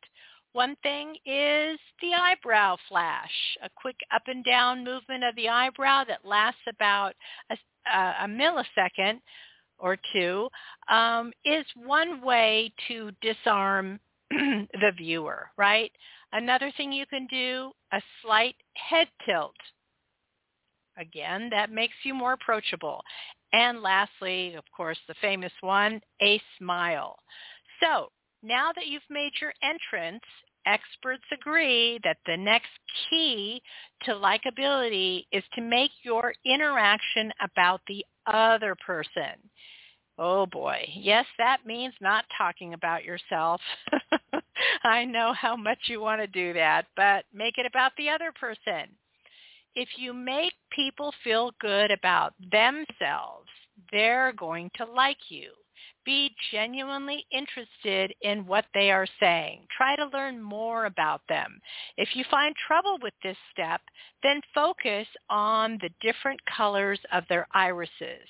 One 0.53 0.75
thing 0.83 1.15
is 1.25 1.79
the 2.01 2.13
eyebrow 2.13 2.75
flash, 2.89 3.31
a 3.63 3.69
quick 3.75 3.95
up 4.13 4.23
and 4.27 4.43
down 4.43 4.83
movement 4.83 5.23
of 5.23 5.35
the 5.35 5.47
eyebrow 5.47 6.03
that 6.05 6.25
lasts 6.25 6.61
about 6.67 7.13
a, 7.49 7.55
a 7.93 8.27
millisecond 8.27 9.21
or 9.81 9.97
two 10.13 10.47
um, 10.89 11.33
is 11.43 11.65
one 11.75 12.21
way 12.21 12.71
to 12.87 13.11
disarm 13.21 13.99
the 14.29 14.91
viewer, 14.97 15.49
right? 15.57 15.91
Another 16.31 16.71
thing 16.77 16.93
you 16.93 17.05
can 17.05 17.27
do, 17.27 17.71
a 17.91 18.01
slight 18.21 18.55
head 18.75 19.07
tilt. 19.25 19.55
Again, 20.97 21.49
that 21.51 21.71
makes 21.71 21.95
you 22.03 22.13
more 22.13 22.33
approachable. 22.33 23.01
And 23.53 23.81
lastly, 23.81 24.55
of 24.55 24.63
course, 24.75 24.97
the 25.07 25.15
famous 25.21 25.51
one, 25.61 25.99
a 26.21 26.41
smile. 26.57 27.17
So 27.81 28.11
now 28.43 28.71
that 28.75 28.87
you've 28.87 29.01
made 29.09 29.33
your 29.41 29.53
entrance, 29.61 30.23
experts 30.65 31.23
agree 31.31 31.99
that 32.03 32.17
the 32.25 32.37
next 32.37 32.69
key 33.09 33.61
to 34.03 34.11
likability 34.11 35.25
is 35.31 35.43
to 35.53 35.61
make 35.61 35.91
your 36.03 36.33
interaction 36.45 37.31
about 37.41 37.81
the 37.87 38.05
other 38.25 38.75
person. 38.85 39.37
Oh 40.17 40.45
boy. 40.45 40.87
Yes, 40.93 41.25
that 41.37 41.65
means 41.65 41.93
not 42.01 42.25
talking 42.37 42.73
about 42.73 43.03
yourself. 43.03 43.61
I 44.83 45.05
know 45.05 45.33
how 45.33 45.55
much 45.55 45.79
you 45.85 45.99
want 45.99 46.21
to 46.21 46.27
do 46.27 46.53
that, 46.53 46.85
but 46.95 47.25
make 47.33 47.57
it 47.57 47.65
about 47.65 47.91
the 47.97 48.09
other 48.09 48.31
person. 48.31 48.89
If 49.73 49.89
you 49.97 50.13
make 50.13 50.53
people 50.71 51.13
feel 51.23 51.51
good 51.59 51.91
about 51.91 52.33
themselves, 52.51 53.47
they're 53.91 54.33
going 54.33 54.69
to 54.75 54.85
like 54.85 55.17
you. 55.29 55.51
Be 56.03 56.33
genuinely 56.51 57.25
interested 57.31 58.13
in 58.21 58.47
what 58.47 58.65
they 58.73 58.91
are 58.91 59.07
saying. 59.19 59.67
Try 59.75 59.95
to 59.95 60.07
learn 60.07 60.41
more 60.41 60.85
about 60.85 61.21
them. 61.29 61.59
If 61.97 62.15
you 62.15 62.23
find 62.31 62.55
trouble 62.67 62.97
with 63.01 63.13
this 63.21 63.37
step, 63.51 63.81
then 64.23 64.41
focus 64.53 65.07
on 65.29 65.77
the 65.81 65.91
different 66.01 66.39
colors 66.45 66.99
of 67.11 67.23
their 67.29 67.47
irises. 67.53 68.27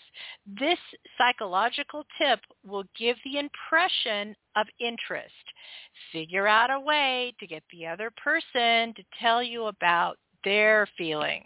This 0.59 0.79
psychological 1.17 2.05
tip 2.19 2.41
will 2.65 2.83
give 2.97 3.17
the 3.23 3.39
impression 3.39 4.35
of 4.55 4.67
interest. 4.79 5.31
Figure 6.11 6.47
out 6.47 6.71
a 6.71 6.79
way 6.79 7.33
to 7.39 7.47
get 7.47 7.63
the 7.71 7.87
other 7.87 8.11
person 8.21 8.93
to 8.95 9.03
tell 9.19 9.41
you 9.41 9.65
about 9.65 10.17
their 10.43 10.87
feelings. 10.97 11.45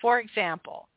For 0.00 0.20
example, 0.20 0.88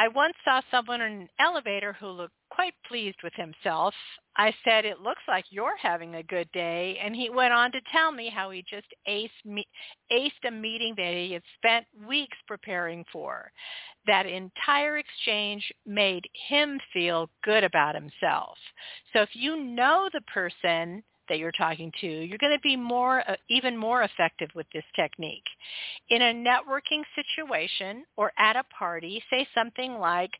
I 0.00 0.08
once 0.08 0.32
saw 0.46 0.62
someone 0.70 1.02
in 1.02 1.12
an 1.12 1.28
elevator 1.38 1.92
who 1.92 2.06
looked 2.06 2.32
quite 2.48 2.72
pleased 2.88 3.18
with 3.22 3.34
himself. 3.34 3.92
I 4.34 4.50
said, 4.64 4.86
it 4.86 5.02
looks 5.02 5.20
like 5.28 5.44
you're 5.50 5.76
having 5.76 6.14
a 6.14 6.22
good 6.22 6.50
day. 6.52 6.98
And 7.04 7.14
he 7.14 7.28
went 7.28 7.52
on 7.52 7.70
to 7.72 7.82
tell 7.92 8.10
me 8.10 8.30
how 8.34 8.48
he 8.48 8.64
just 8.66 8.86
aced, 9.06 9.28
me- 9.44 9.68
aced 10.10 10.48
a 10.48 10.50
meeting 10.50 10.94
that 10.96 11.12
he 11.12 11.32
had 11.32 11.42
spent 11.54 11.84
weeks 12.08 12.38
preparing 12.46 13.04
for. 13.12 13.52
That 14.06 14.24
entire 14.24 14.96
exchange 14.96 15.70
made 15.84 16.24
him 16.48 16.80
feel 16.94 17.28
good 17.44 17.62
about 17.62 17.94
himself. 17.94 18.56
So 19.12 19.20
if 19.20 19.30
you 19.34 19.62
know 19.62 20.08
the 20.14 20.22
person 20.22 21.02
that 21.30 21.38
you're 21.38 21.52
talking 21.52 21.90
to, 22.02 22.06
you're 22.06 22.36
going 22.36 22.52
to 22.52 22.60
be 22.60 22.76
more, 22.76 23.22
uh, 23.30 23.36
even 23.48 23.76
more 23.76 24.02
effective 24.02 24.50
with 24.54 24.66
this 24.74 24.84
technique. 24.94 25.46
In 26.10 26.20
a 26.20 26.34
networking 26.34 27.02
situation 27.14 28.04
or 28.18 28.32
at 28.38 28.56
a 28.56 28.64
party, 28.76 29.22
say 29.30 29.48
something 29.54 29.94
like, 29.94 30.32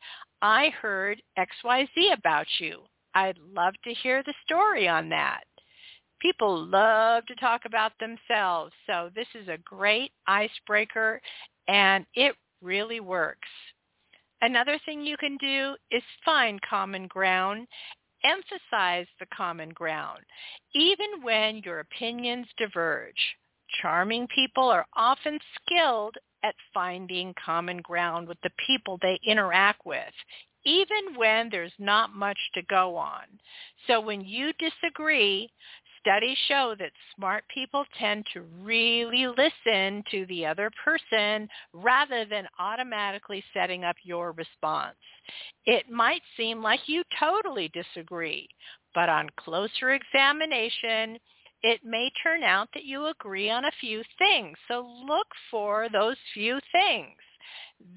I 0.43 0.71
heard 0.83 1.23
XYZ 1.39 2.13
about 2.13 2.47
you. 2.59 2.81
I'd 3.15 3.39
love 3.55 3.75
to 3.85 3.95
hear 3.95 4.23
the 4.23 4.35
story 4.45 4.89
on 4.89 5.09
that. 5.09 5.45
People 6.21 6.67
love 6.67 7.25
to 7.27 7.35
talk 7.37 7.63
about 7.65 7.93
themselves, 7.99 8.73
so 8.87 9.09
this 9.15 9.29
is 9.35 9.49
a 9.49 9.59
great 9.65 10.13
icebreaker 10.27 11.21
and 11.67 12.05
it 12.15 12.35
really 12.63 13.01
works. 13.01 13.49
Another 14.43 14.79
thing 14.85 15.05
you 15.05 15.17
can 15.17 15.37
do 15.37 15.77
is 15.91 16.03
find 16.25 16.61
common 16.63 17.07
ground 17.07 17.67
emphasize 18.25 19.07
the 19.19 19.27
common 19.35 19.71
ground, 19.71 20.21
even 20.75 21.23
when 21.23 21.59
your 21.65 21.81
opinions 21.81 22.47
diverge. 22.59 23.37
Charming 23.81 24.27
people 24.35 24.65
are 24.65 24.87
often 24.97 25.39
skilled 25.57 26.17
at 26.43 26.55
finding 26.75 27.35
common 27.45 27.79
ground 27.79 28.27
with 28.27 28.39
the 28.43 28.51
people 28.67 28.99
they 29.01 29.19
interact 29.25 29.87
with, 29.87 30.13
even 30.65 31.15
when 31.17 31.49
there's 31.51 31.73
not 31.79 32.15
much 32.15 32.39
to 32.55 32.63
go 32.63 32.97
on. 32.97 33.23
So 33.87 34.01
when 34.01 34.23
you 34.23 34.53
disagree, 34.59 35.51
Studies 36.01 36.39
show 36.49 36.75
that 36.79 36.93
smart 37.15 37.45
people 37.53 37.85
tend 37.99 38.27
to 38.33 38.43
really 38.63 39.27
listen 39.27 40.03
to 40.11 40.25
the 40.27 40.47
other 40.47 40.71
person 40.83 41.47
rather 41.75 42.25
than 42.25 42.49
automatically 42.59 43.45
setting 43.53 43.85
up 43.85 43.97
your 44.03 44.33
response. 44.33 44.97
It 45.67 45.91
might 45.91 46.23
seem 46.37 46.63
like 46.63 46.81
you 46.87 47.03
totally 47.19 47.71
disagree, 47.75 48.49
but 48.95 49.11
on 49.11 49.29
closer 49.37 49.93
examination, 49.93 51.19
it 51.63 51.85
may 51.85 52.11
turn 52.23 52.43
out 52.43 52.69
that 52.73 52.85
you 52.85 53.07
agree 53.07 53.51
on 53.51 53.67
a 53.67 53.73
few 53.81 54.03
things. 54.19 54.57
So 54.69 54.89
look 55.07 55.27
for 55.51 55.89
those 55.93 56.17
few 56.33 56.59
things. 56.73 57.17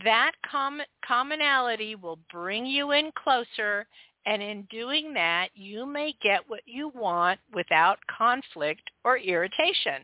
That 0.03 0.31
com- 0.49 0.81
commonality 1.05 1.95
will 1.95 2.19
bring 2.31 2.65
you 2.65 2.91
in 2.91 3.11
closer 3.15 3.87
and 4.25 4.41
in 4.41 4.67
doing 4.69 5.13
that, 5.13 5.49
you 5.53 5.85
may 5.85 6.13
get 6.21 6.47
what 6.47 6.61
you 6.65 6.91
want 6.95 7.39
without 7.53 7.99
conflict 8.07 8.89
or 9.03 9.17
irritation. 9.17 10.03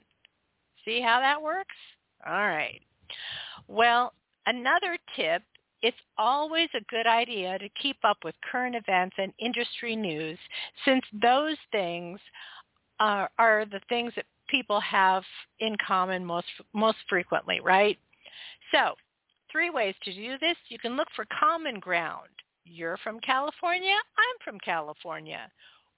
See 0.86 1.02
how 1.02 1.20
that 1.20 1.42
works? 1.42 1.76
All 2.26 2.34
right. 2.34 2.82
Well, 3.68 4.14
another 4.46 4.98
tip, 5.16 5.44
it's 5.82 5.98
always 6.18 6.68
a 6.76 6.84
good 6.90 7.08
idea 7.08 7.58
to 7.60 7.70
keep 7.82 7.98
up 8.04 8.18
with 8.24 8.36
current 8.52 8.76
events 8.76 9.16
and 9.18 9.32
industry 9.40 9.96
news 9.96 10.38
since 10.84 11.04
those 11.22 11.56
things 11.72 12.20
are, 13.00 13.30
are 13.40 13.66
the 13.66 13.80
things 13.88 14.12
that 14.16 14.26
people 14.50 14.82
have 14.82 15.24
in 15.60 15.76
common 15.86 16.26
most 16.26 16.48
most 16.74 16.98
frequently, 17.08 17.60
right? 17.62 17.98
So, 18.74 18.96
three 19.52 19.70
ways 19.70 19.96
to 20.04 20.14
do 20.14 20.38
this. 20.40 20.58
You 20.68 20.80
can 20.80 20.98
look 20.98 21.08
for 21.16 21.26
common 21.40 21.80
ground. 21.80 22.30
You're 22.72 22.98
from 22.98 23.20
California, 23.20 23.96
I'm 24.18 24.38
from 24.44 24.60
California. 24.60 25.50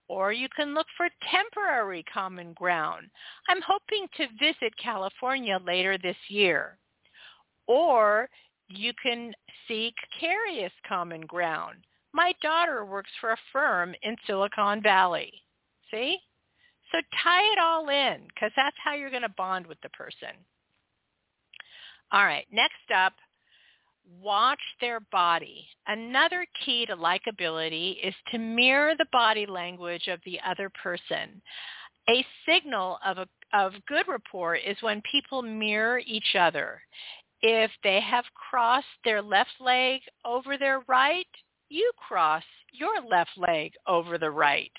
Or 0.07 0.31
you 0.31 0.47
can 0.55 0.73
look 0.73 0.87
for 0.97 1.07
temporary 1.29 2.03
common 2.11 2.53
ground. 2.53 3.07
I'm 3.49 3.61
hoping 3.61 4.07
to 4.17 4.27
visit 4.39 4.75
California 4.81 5.59
later 5.65 5.97
this 5.97 6.17
year. 6.27 6.77
Or 7.67 8.29
you 8.67 8.93
can 9.01 9.33
seek 9.67 9.95
curious 10.19 10.71
common 10.87 11.21
ground. 11.21 11.77
My 12.13 12.33
daughter 12.41 12.85
works 12.85 13.11
for 13.19 13.31
a 13.31 13.37
firm 13.53 13.95
in 14.01 14.15
Silicon 14.27 14.81
Valley. 14.81 15.31
See? 15.91 16.17
So 16.91 16.97
tie 17.23 17.53
it 17.53 17.59
all 17.59 17.87
in 17.89 18.27
because 18.27 18.51
that's 18.55 18.75
how 18.83 18.95
you're 18.95 19.09
going 19.09 19.21
to 19.21 19.29
bond 19.29 19.65
with 19.65 19.79
the 19.81 19.89
person. 19.89 20.35
All 22.11 22.25
right, 22.25 22.45
next 22.51 22.91
up, 22.93 23.13
watch 24.19 24.59
their 24.79 24.99
body. 25.11 25.65
Another 25.87 26.45
key 26.65 26.85
to 26.85 26.95
likability 26.95 27.95
is 28.05 28.13
to 28.31 28.37
mirror 28.37 28.93
the 28.97 29.07
body 29.11 29.45
language 29.45 30.07
of 30.07 30.19
the 30.25 30.39
other 30.47 30.69
person. 30.81 31.41
A 32.09 32.25
signal 32.47 32.97
of, 33.05 33.17
a, 33.17 33.27
of 33.53 33.73
good 33.87 34.07
rapport 34.07 34.55
is 34.55 34.77
when 34.81 35.01
people 35.09 35.41
mirror 35.41 36.01
each 36.05 36.35
other. 36.37 36.81
If 37.41 37.71
they 37.83 37.99
have 38.01 38.25
crossed 38.49 38.87
their 39.03 39.21
left 39.21 39.51
leg 39.59 40.01
over 40.25 40.57
their 40.57 40.81
right, 40.87 41.27
you 41.69 41.91
cross 42.07 42.43
your 42.71 43.01
left 43.09 43.31
leg 43.37 43.71
over 43.87 44.17
the 44.17 44.31
right 44.31 44.71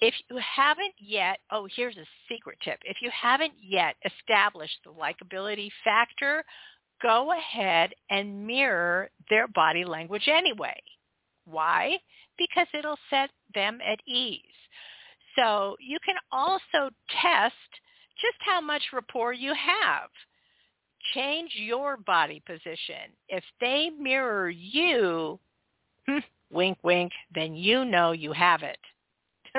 if 0.00 0.14
you 0.30 0.38
haven't 0.38 0.94
yet, 0.98 1.38
oh, 1.50 1.68
here's 1.76 1.96
a 1.96 2.06
secret 2.28 2.58
tip. 2.64 2.78
If 2.84 2.98
you 3.02 3.10
haven't 3.10 3.52
yet 3.62 3.96
established 4.04 4.78
the 4.84 4.92
likability 4.92 5.68
factor, 5.84 6.44
go 7.02 7.32
ahead 7.32 7.92
and 8.10 8.46
mirror 8.46 9.10
their 9.28 9.48
body 9.48 9.84
language 9.84 10.28
anyway. 10.28 10.78
Why? 11.44 11.98
Because 12.38 12.66
it'll 12.74 12.98
set 13.08 13.30
them 13.54 13.80
at 13.86 13.98
ease. 14.06 14.40
So 15.36 15.76
you 15.80 15.98
can 16.04 16.16
also 16.32 16.90
test 17.22 17.54
just 18.20 18.36
how 18.40 18.60
much 18.60 18.82
rapport 18.92 19.32
you 19.32 19.54
have. 19.54 20.10
Change 21.14 21.50
your 21.54 21.96
body 21.96 22.42
position. 22.46 23.12
If 23.28 23.44
they 23.60 23.90
mirror 23.98 24.50
you, 24.50 25.38
hmm, 26.06 26.18
wink, 26.50 26.78
wink, 26.82 27.12
then 27.34 27.54
you 27.54 27.84
know 27.84 28.12
you 28.12 28.32
have 28.32 28.62
it. 28.62 28.78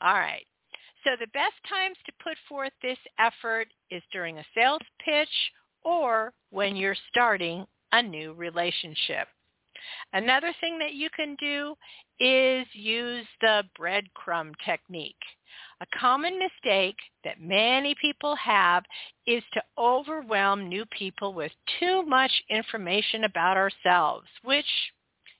All 0.00 0.14
right. 0.14 0.46
So 1.04 1.10
the 1.20 1.28
best 1.28 1.54
times 1.68 1.96
to 2.04 2.12
put 2.22 2.36
forth 2.48 2.72
this 2.82 2.98
effort 3.20 3.68
is 3.90 4.02
during 4.12 4.38
a 4.38 4.44
sales 4.54 4.80
pitch 5.04 5.28
or 5.86 6.32
when 6.50 6.74
you're 6.74 6.96
starting 7.10 7.64
a 7.92 8.02
new 8.02 8.34
relationship. 8.34 9.28
Another 10.12 10.52
thing 10.60 10.78
that 10.80 10.94
you 10.94 11.08
can 11.16 11.36
do 11.36 11.76
is 12.18 12.66
use 12.72 13.26
the 13.40 13.62
breadcrumb 13.78 14.52
technique. 14.64 15.14
A 15.80 15.86
common 15.98 16.38
mistake 16.38 16.96
that 17.22 17.40
many 17.40 17.94
people 18.00 18.34
have 18.36 18.82
is 19.26 19.44
to 19.54 19.62
overwhelm 19.78 20.68
new 20.68 20.84
people 20.86 21.34
with 21.34 21.52
too 21.78 22.02
much 22.02 22.32
information 22.50 23.24
about 23.24 23.56
ourselves, 23.56 24.26
which, 24.42 24.66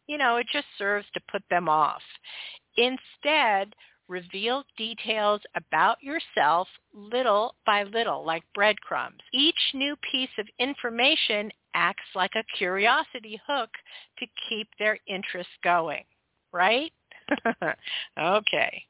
you 0.06 0.16
know, 0.16 0.36
it 0.36 0.46
just 0.52 0.66
serves 0.78 1.06
to 1.14 1.20
put 1.32 1.42
them 1.50 1.68
off. 1.68 2.02
Instead, 2.76 3.74
reveal 4.08 4.64
details 4.76 5.40
about 5.54 6.02
yourself 6.02 6.68
little 6.94 7.54
by 7.64 7.82
little, 7.84 8.24
like 8.24 8.42
breadcrumbs. 8.54 9.20
Each 9.32 9.58
new 9.74 9.96
piece 10.10 10.30
of 10.38 10.46
information 10.58 11.50
acts 11.74 12.04
like 12.14 12.32
a 12.36 12.44
curiosity 12.56 13.40
hook 13.46 13.70
to 14.18 14.26
keep 14.48 14.68
their 14.78 14.98
interest 15.06 15.50
going, 15.62 16.04
right? 16.52 16.92
okay. 18.18 18.82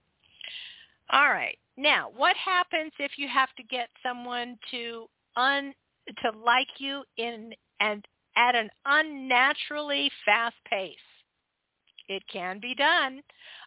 All 1.10 1.28
right. 1.28 1.58
Now, 1.76 2.10
what 2.16 2.36
happens 2.36 2.92
if 2.98 3.12
you 3.16 3.28
have 3.28 3.50
to 3.56 3.62
get 3.62 3.88
someone 4.02 4.58
to 4.70 5.06
un 5.36 5.74
to 6.22 6.30
like 6.44 6.68
you 6.78 7.02
in 7.16 7.52
and 7.80 8.06
at 8.36 8.54
an 8.54 8.70
unnaturally 8.86 10.10
fast 10.24 10.56
pace? 10.68 10.96
It 12.08 12.22
can 12.32 12.60
be 12.60 12.74
done. 12.74 13.22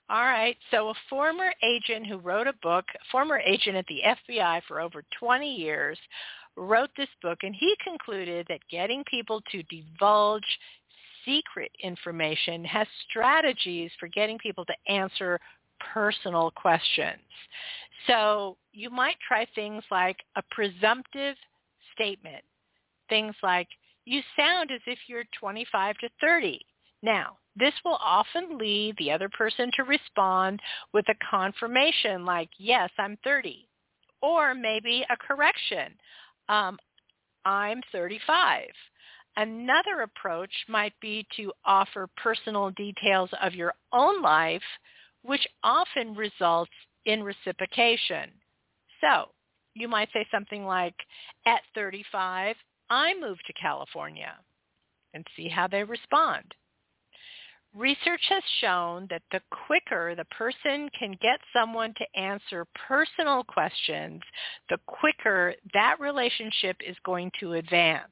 All 0.09 0.23
right. 0.23 0.57
So 0.71 0.89
a 0.89 0.93
former 1.09 1.53
agent 1.63 2.07
who 2.07 2.17
wrote 2.17 2.47
a 2.47 2.53
book, 2.63 2.85
former 3.11 3.39
agent 3.39 3.75
at 3.75 3.85
the 3.87 4.01
FBI 4.05 4.61
for 4.67 4.81
over 4.81 5.03
20 5.19 5.55
years, 5.55 5.99
wrote 6.55 6.89
this 6.97 7.09
book 7.21 7.39
and 7.43 7.55
he 7.55 7.75
concluded 7.83 8.45
that 8.49 8.59
getting 8.71 9.03
people 9.05 9.41
to 9.51 9.63
divulge 9.63 10.43
secret 11.25 11.71
information 11.83 12.65
has 12.65 12.87
strategies 13.09 13.91
for 13.99 14.07
getting 14.07 14.37
people 14.39 14.65
to 14.65 14.73
answer 14.91 15.39
personal 15.93 16.51
questions. 16.51 17.21
So 18.07 18.57
you 18.73 18.89
might 18.89 19.17
try 19.27 19.45
things 19.53 19.83
like 19.91 20.17
a 20.35 20.43
presumptive 20.51 21.35
statement. 21.93 22.43
Things 23.09 23.35
like, 23.43 23.67
you 24.05 24.21
sound 24.35 24.71
as 24.71 24.81
if 24.87 24.97
you're 25.07 25.25
25 25.39 25.97
to 25.99 26.09
30. 26.19 26.59
Now, 27.03 27.37
this 27.59 27.73
will 27.83 27.99
often 28.01 28.57
lead 28.57 28.95
the 28.97 29.11
other 29.11 29.29
person 29.29 29.71
to 29.75 29.83
respond 29.83 30.59
with 30.93 31.05
a 31.09 31.15
confirmation 31.29 32.25
like, 32.25 32.49
yes, 32.57 32.89
I'm 32.97 33.17
30. 33.23 33.67
Or 34.21 34.53
maybe 34.53 35.05
a 35.09 35.17
correction, 35.17 35.93
um, 36.49 36.77
I'm 37.45 37.81
35. 37.91 38.63
Another 39.37 40.01
approach 40.01 40.51
might 40.67 40.93
be 41.01 41.25
to 41.37 41.53
offer 41.65 42.09
personal 42.21 42.71
details 42.71 43.29
of 43.41 43.53
your 43.53 43.73
own 43.93 44.21
life, 44.21 44.63
which 45.23 45.47
often 45.63 46.15
results 46.15 46.71
in 47.05 47.23
reciprocation. 47.23 48.31
So 48.99 49.29
you 49.75 49.87
might 49.87 50.09
say 50.11 50.25
something 50.31 50.65
like, 50.65 50.95
at 51.45 51.61
35, 51.75 52.55
I 52.89 53.13
moved 53.19 53.43
to 53.47 53.53
California, 53.53 54.33
and 55.13 55.25
see 55.35 55.47
how 55.47 55.67
they 55.67 55.83
respond. 55.83 56.43
Research 57.75 58.21
has 58.29 58.43
shown 58.61 59.05
that 59.11 59.21
the 59.31 59.41
quicker 59.67 60.15
the 60.15 60.25
person 60.25 60.89
can 60.97 61.11
get 61.21 61.39
someone 61.53 61.93
to 61.97 62.19
answer 62.19 62.65
personal 62.87 63.43
questions, 63.43 64.21
the 64.69 64.79
quicker 64.87 65.53
that 65.73 65.99
relationship 65.99 66.77
is 66.85 66.97
going 67.05 67.31
to 67.39 67.53
advance. 67.53 68.11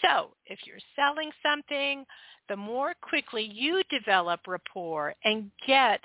So 0.00 0.30
if 0.46 0.60
you're 0.64 0.78
selling 0.94 1.32
something, 1.42 2.04
the 2.48 2.56
more 2.56 2.94
quickly 3.02 3.42
you 3.42 3.82
develop 3.90 4.40
rapport 4.46 5.14
and 5.24 5.50
get 5.66 6.00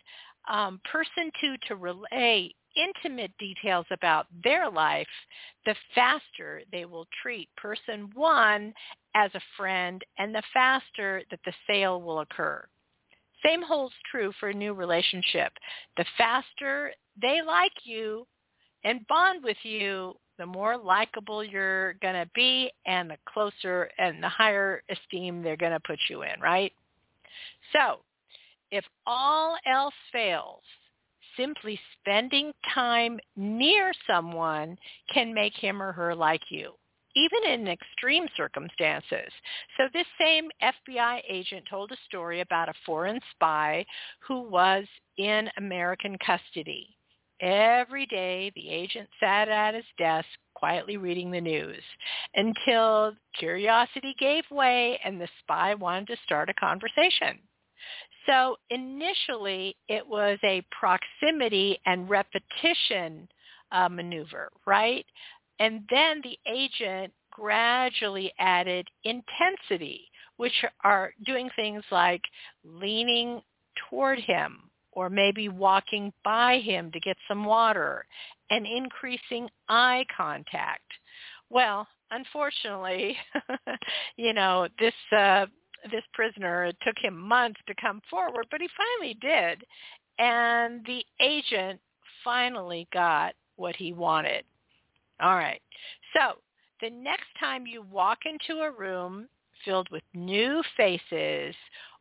um, 0.49 0.82
person 0.91 1.32
two 1.39 1.56
to 1.67 1.75
relay 1.75 2.52
intimate 2.75 3.32
details 3.38 3.86
about 3.91 4.25
their 4.43 4.69
life, 4.69 5.08
the 5.65 5.75
faster 5.93 6.62
they 6.71 6.86
will 6.86 7.08
treat 7.21 7.49
person 7.56 8.10
one 8.15 8.73
as 9.15 9.30
a 9.36 9.41
friend 9.58 10.04
and 10.17 10.34
the 10.34 10.43
faster 10.54 11.21
that 11.30 11.39
the 11.45 11.54
sale 11.67 12.02
will 12.02 12.21
occur. 12.21 12.65
Same 13.45 13.62
holds 13.62 13.93
true 14.12 14.34
for 14.39 14.49
a 14.49 14.54
new 14.54 14.73
relationship. 14.73 15.54
The 15.97 16.06
faster 16.17 16.91
they 17.21 17.41
like 17.41 17.71
you 17.84 18.25
and 18.84 19.06
bond 19.08 19.43
with 19.43 19.58
you, 19.63 20.15
the 20.38 20.45
more 20.45 20.78
likable 20.78 21.43
you're 21.43 21.93
going 21.95 22.15
to 22.15 22.30
be 22.34 22.71
and 22.86 23.10
the 23.10 23.17
closer 23.32 23.89
and 23.97 24.23
the 24.23 24.30
higher 24.30 24.82
esteem 24.89 25.41
they're 25.41 25.58
going 25.58 25.73
to 25.73 25.82
put 25.86 25.99
you 26.10 26.23
in, 26.23 26.39
right? 26.41 26.71
So 27.73 27.99
if 28.71 28.86
all 29.06 29.58
else 29.65 29.93
fails, 30.12 30.62
simply 31.38 31.80
spending 31.99 32.52
time 32.73 33.19
near 33.36 33.91
someone 34.08 34.78
can 35.13 35.34
make 35.34 35.56
him 35.56 35.82
or 35.82 35.91
her 35.91 36.15
like 36.15 36.41
you, 36.49 36.73
even 37.15 37.43
in 37.52 37.67
extreme 37.67 38.28
circumstances. 38.36 39.32
So 39.78 39.88
this 39.93 40.06
same 40.19 40.50
FBI 40.62 41.22
agent 41.28 41.65
told 41.69 41.91
a 41.91 41.98
story 42.08 42.41
about 42.41 42.69
a 42.69 42.74
foreign 42.86 43.19
spy 43.32 43.86
who 44.19 44.41
was 44.41 44.86
in 45.17 45.50
American 45.58 46.17
custody. 46.26 46.95
Every 47.41 48.06
day, 48.06 48.52
the 48.56 48.69
agent 48.69 49.08
sat 49.19 49.48
at 49.48 49.74
his 49.74 49.86
desk 49.98 50.28
quietly 50.56 50.98
reading 50.98 51.32
the 51.32 51.39
news 51.39 51.82
until 52.36 53.13
curiosity 53.38 54.13
gave 54.19 54.43
way 54.52 55.00
and 55.06 55.19
the 55.19 55.30
spy 55.39 55.74
wanted 55.74 56.08
to 56.08 56.17
start 56.26 56.50
a 56.50 56.54
conversation. 56.54 57.39
So 58.26 58.58
initially, 58.69 59.76
it 59.88 60.06
was 60.06 60.38
a 60.43 60.63
proximity 60.78 61.80
and 61.86 62.10
repetition 62.10 63.30
uh, 63.72 63.88
maneuver, 63.88 64.50
right? 64.65 65.06
And 65.60 65.84
then 65.89 66.22
the 66.24 66.38
agent 66.48 67.13
gradually 67.32 68.34
added 68.39 68.88
intensity, 69.04 70.10
which 70.38 70.65
are 70.84 71.13
doing 71.26 71.50
things 71.56 71.84
like 71.91 72.22
leaning 72.63 73.41
toward 73.89 74.19
him 74.19 74.69
or 74.91 75.10
maybe 75.10 75.50
walking 75.50 76.12
by 76.24 76.60
him 76.60 76.91
to 76.91 77.00
get 77.00 77.17
some 77.28 77.45
water 77.45 78.06
and 78.50 78.65
increasing 78.65 79.48
eye 79.67 80.06
contact. 80.15 80.91
Well, 81.50 81.88
unfortunately, 82.12 83.17
you 84.17 84.34
know, 84.34 84.67
this 84.80 84.93
uh, 85.15 85.45
this 85.91 86.04
prisoner, 86.13 86.65
it 86.65 86.78
took 86.82 86.98
him 87.02 87.17
months 87.17 87.60
to 87.67 87.74
come 87.80 88.02
forward, 88.10 88.48
but 88.52 88.62
he 88.62 88.67
finally 88.76 89.15
did. 89.22 89.63
And 90.17 90.86
the 90.86 91.06
agent 91.22 91.80
finally 92.24 92.88
got 92.91 93.34
what 93.56 93.76
he 93.76 93.93
wanted. 93.93 94.43
All 95.22 95.36
right. 95.36 95.62
So 96.14 96.40
the 96.82 96.90
next 96.90 97.28
time 97.40 97.66
you 97.68 97.82
walk 97.82 98.20
into 98.26 98.62
a 98.62 98.72
room 98.72 99.28
filled 99.66 99.90
with 99.92 100.04
new 100.14 100.64
faces, 100.78 101.56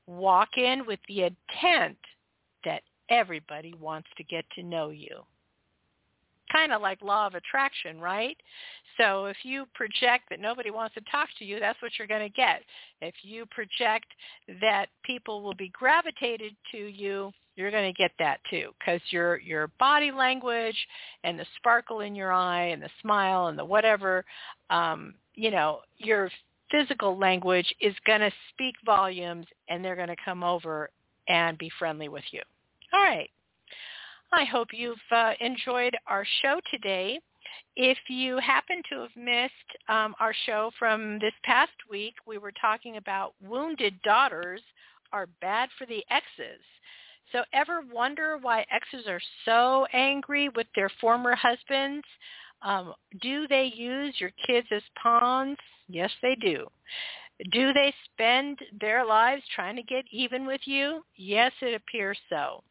walk 0.06 0.50
in 0.56 0.86
with 0.86 1.00
the 1.08 1.22
intent 1.22 1.98
that 2.64 2.82
everybody 3.10 3.74
wants 3.80 4.08
to 4.16 4.24
get 4.24 4.44
to 4.54 4.62
know 4.62 4.90
you. 4.90 5.22
Kind 6.50 6.72
of 6.72 6.80
like 6.82 7.02
law 7.02 7.26
of 7.26 7.34
attraction, 7.34 8.00
right? 8.00 8.36
So 8.98 9.26
if 9.26 9.36
you 9.42 9.66
project 9.74 10.24
that 10.30 10.40
nobody 10.40 10.70
wants 10.70 10.94
to 10.94 11.00
talk 11.10 11.28
to 11.38 11.44
you, 11.44 11.60
that's 11.60 11.80
what 11.80 11.92
you're 11.98 12.08
going 12.08 12.28
to 12.28 12.34
get. 12.34 12.62
If 13.00 13.14
you 13.22 13.46
project 13.46 14.06
that 14.60 14.86
people 15.04 15.42
will 15.42 15.54
be 15.54 15.68
gravitated 15.68 16.54
to 16.72 16.78
you, 16.78 17.32
you're 17.56 17.70
going 17.70 17.92
to 17.92 17.98
get 17.98 18.12
that 18.18 18.38
too 18.48 18.70
because 18.78 19.00
your 19.10 19.38
your 19.38 19.68
body 19.80 20.12
language 20.12 20.76
and 21.24 21.38
the 21.38 21.46
sparkle 21.56 22.00
in 22.00 22.14
your 22.14 22.32
eye 22.32 22.66
and 22.66 22.80
the 22.80 22.90
smile 23.02 23.48
and 23.48 23.58
the 23.58 23.64
whatever 23.64 24.24
um 24.70 25.14
you 25.34 25.50
know 25.50 25.80
your 25.96 26.30
physical 26.70 27.18
language 27.18 27.74
is 27.80 27.94
going 28.06 28.20
to 28.20 28.30
speak 28.50 28.76
volumes 28.86 29.44
and 29.68 29.84
they're 29.84 29.96
going 29.96 30.06
to 30.06 30.14
come 30.24 30.44
over 30.44 30.88
and 31.26 31.58
be 31.58 31.68
friendly 31.80 32.08
with 32.08 32.22
you 32.30 32.42
all 32.92 33.02
right. 33.02 33.30
I 34.32 34.44
hope 34.44 34.68
you've 34.72 34.96
uh, 35.10 35.32
enjoyed 35.40 35.96
our 36.06 36.24
show 36.42 36.60
today. 36.70 37.18
If 37.76 37.96
you 38.08 38.38
happen 38.38 38.82
to 38.90 39.00
have 39.00 39.16
missed 39.16 39.52
um, 39.88 40.14
our 40.20 40.34
show 40.44 40.70
from 40.78 41.18
this 41.18 41.32
past 41.44 41.72
week, 41.90 42.14
we 42.26 42.36
were 42.36 42.52
talking 42.60 42.98
about 42.98 43.34
wounded 43.42 44.00
daughters 44.02 44.60
are 45.12 45.28
bad 45.40 45.70
for 45.78 45.86
the 45.86 46.04
exes. 46.10 46.60
So 47.32 47.42
ever 47.54 47.82
wonder 47.90 48.38
why 48.40 48.66
exes 48.70 49.06
are 49.06 49.20
so 49.46 49.86
angry 49.94 50.50
with 50.50 50.66
their 50.74 50.90
former 51.00 51.34
husbands? 51.34 52.04
Um, 52.60 52.92
do 53.22 53.46
they 53.48 53.72
use 53.74 54.14
your 54.18 54.32
kids 54.46 54.68
as 54.70 54.82
pawns? 55.02 55.56
Yes, 55.88 56.10
they 56.20 56.34
do. 56.34 56.66
Do 57.52 57.72
they 57.72 57.94
spend 58.12 58.58
their 58.78 59.06
lives 59.06 59.42
trying 59.54 59.76
to 59.76 59.82
get 59.82 60.04
even 60.10 60.46
with 60.46 60.60
you? 60.64 61.02
Yes, 61.16 61.52
it 61.62 61.74
appears 61.74 62.18
so. 62.28 62.62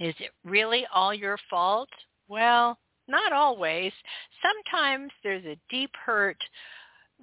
Is 0.00 0.14
it 0.18 0.30
really 0.44 0.86
all 0.94 1.14
your 1.14 1.38
fault? 1.50 1.88
Well, 2.28 2.78
not 3.08 3.32
always. 3.32 3.92
Sometimes 4.42 5.10
there's 5.22 5.44
a 5.44 5.58
deep 5.70 5.90
hurt 6.04 6.38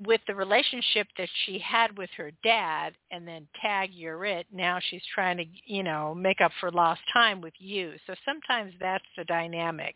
with 0.05 0.21
the 0.27 0.35
relationship 0.35 1.07
that 1.17 1.27
she 1.45 1.59
had 1.59 1.97
with 1.97 2.09
her 2.15 2.31
dad 2.43 2.93
and 3.11 3.27
then 3.27 3.45
tag 3.61 3.89
you're 3.93 4.23
it 4.23 4.45
now 4.51 4.79
she's 4.89 5.01
trying 5.13 5.35
to 5.35 5.43
you 5.65 5.83
know 5.83 6.15
make 6.15 6.39
up 6.39 6.51
for 6.59 6.71
lost 6.71 7.01
time 7.11 7.41
with 7.41 7.53
you 7.57 7.93
so 8.07 8.13
sometimes 8.23 8.73
that's 8.79 9.03
the 9.17 9.25
dynamic 9.25 9.95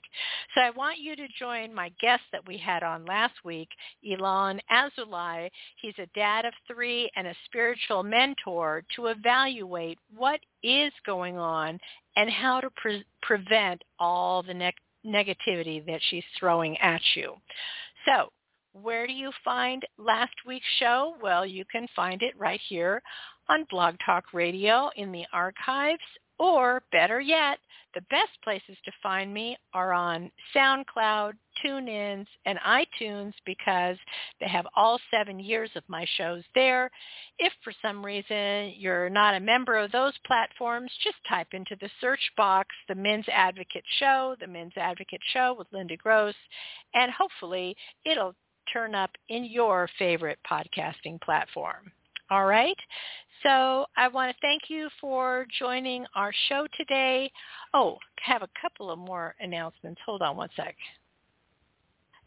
so 0.54 0.62
i 0.62 0.70
want 0.72 1.00
you 1.00 1.16
to 1.16 1.28
join 1.40 1.74
my 1.74 1.90
guest 2.02 2.24
that 2.34 2.46
we 2.46 2.58
had 2.58 2.84
on 2.84 3.06
last 3.06 3.34
week 3.46 3.70
elon 4.12 4.60
Azoulay 4.70 5.50
he's 5.82 5.98
a 6.00 6.08
dad 6.14 6.44
of 6.44 6.54
three 6.68 7.10
and 7.16 7.28
a 7.28 7.36
spiritual 7.46 8.04
mentor 8.04 8.84
to 8.96 9.08
evaluate 9.08 9.98
what 10.14 10.42
is 10.64 10.92
going 11.06 11.38
on 11.38 11.80
and 12.16 12.30
how 12.30 12.60
to 12.60 12.70
pre- 12.76 13.06
prevent 13.22 13.82
all 14.00 14.44
the 14.44 14.54
ne- 14.54 14.74
negativity 15.06 15.86
that 15.86 16.02
she's 16.10 16.24
throwing 16.40 16.78
at 16.78 17.02
you 17.16 17.36
so 18.06 18.30
where 18.74 19.06
do 19.06 19.14
you 19.14 19.32
find 19.46 19.84
last 20.00 20.34
week's 20.48 20.66
show? 20.80 21.16
Well, 21.22 21.46
you 21.46 21.64
can 21.72 21.88
find 21.96 22.22
it 22.24 22.34
right 22.38 22.60
here 22.68 23.02
on 23.48 23.68
Blog 23.70 23.96
Talk 24.04 24.34
Radio 24.34 24.90
in 24.96 25.12
the 25.12 25.26
archives, 25.32 26.02
or 26.44 26.84
better 26.92 27.22
yet, 27.22 27.58
the 27.96 28.02
best 28.10 28.32
places 28.44 28.76
to 28.84 28.92
find 29.02 29.34
me 29.34 29.56
are 29.74 29.94
on 29.94 30.30
SoundCloud, 30.54 31.34
TuneIn, 31.64 32.26
and 32.46 32.60
iTunes 32.68 33.32
because 33.46 33.96
they 34.42 34.48
have 34.50 34.68
all 34.76 35.00
seven 35.10 35.40
years 35.40 35.70
of 35.76 35.84
my 35.88 36.06
shows 36.18 36.44
there. 36.54 36.92
If 37.40 37.54
for 37.64 37.72
some 37.82 38.06
reason 38.06 38.74
you're 38.78 39.10
not 39.10 39.36
a 39.36 39.40
member 39.40 39.78
of 39.78 39.92
those 39.94 40.14
platforms, 40.28 40.92
just 41.02 41.16
type 41.30 41.48
into 41.54 41.78
the 41.80 41.90
search 42.02 42.32
box 42.36 42.70
the 42.90 42.96
Men's 42.96 43.30
Advocate 43.32 43.86
Show, 44.00 44.36
the 44.42 44.48
Men's 44.48 44.74
Advocate 44.76 45.22
Show 45.32 45.56
with 45.58 45.68
Linda 45.72 45.96
Gross, 45.96 46.36
and 46.94 47.10
hopefully 47.10 47.74
it'll 48.04 48.36
turn 48.74 48.96
up 48.96 49.12
in 49.30 49.46
your 49.46 49.90
favorite 49.98 50.40
podcasting 50.50 51.22
platform. 51.22 51.92
All 52.30 52.46
right. 52.46 52.78
So 53.44 53.86
I 53.98 54.08
want 54.08 54.34
to 54.34 54.42
thank 54.42 54.64
you 54.70 54.90
for 55.02 55.46
joining 55.60 56.06
our 56.16 56.32
show 56.48 56.66
today. 56.78 57.30
Oh, 57.74 57.98
have 58.22 58.42
a 58.42 58.50
couple 58.62 58.90
of 58.90 58.98
more 58.98 59.36
announcements. 59.42 60.00
Hold 60.06 60.22
on 60.22 60.38
one 60.38 60.50
sec. 60.56 60.76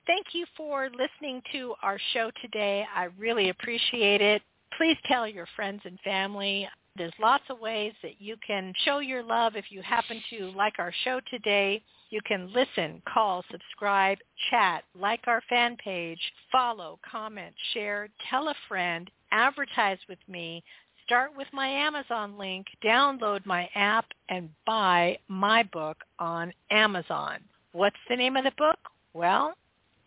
Thank 0.06 0.26
you 0.32 0.46
for 0.56 0.88
listening 0.90 1.42
to 1.52 1.74
our 1.82 1.98
show 2.12 2.30
today. 2.42 2.86
I 2.94 3.08
really 3.18 3.48
appreciate 3.48 4.20
it. 4.20 4.42
Please 4.76 4.96
tell 5.06 5.26
your 5.26 5.46
friends 5.56 5.80
and 5.84 5.98
family. 6.00 6.68
There's 6.96 7.12
lots 7.20 7.44
of 7.50 7.60
ways 7.60 7.92
that 8.02 8.20
you 8.20 8.36
can 8.46 8.72
show 8.84 9.00
your 9.00 9.22
love 9.22 9.56
if 9.56 9.66
you 9.70 9.82
happen 9.82 10.22
to 10.30 10.50
like 10.52 10.74
our 10.78 10.92
show 11.04 11.20
today. 11.30 11.82
You 12.10 12.20
can 12.26 12.52
listen, 12.52 13.02
call, 13.12 13.44
subscribe, 13.50 14.18
chat, 14.50 14.84
like 14.98 15.20
our 15.26 15.42
fan 15.48 15.76
page, 15.82 16.20
follow, 16.52 16.98
comment, 17.10 17.54
share, 17.74 18.08
tell 18.30 18.48
a 18.48 18.54
friend, 18.68 19.10
advertise 19.32 19.98
with 20.08 20.20
me, 20.28 20.62
start 21.06 21.30
with 21.36 21.46
my 21.52 21.68
Amazon 21.68 22.36
link, 22.36 22.66
download 22.84 23.46
my 23.46 23.68
app, 23.76 24.06
and 24.28 24.50
buy 24.66 25.16
my 25.28 25.62
book 25.72 25.98
on 26.18 26.52
Amazon. 26.72 27.38
What's 27.70 27.96
the 28.10 28.16
name 28.16 28.36
of 28.36 28.42
the 28.42 28.52
book? 28.58 28.78
Well, 29.14 29.54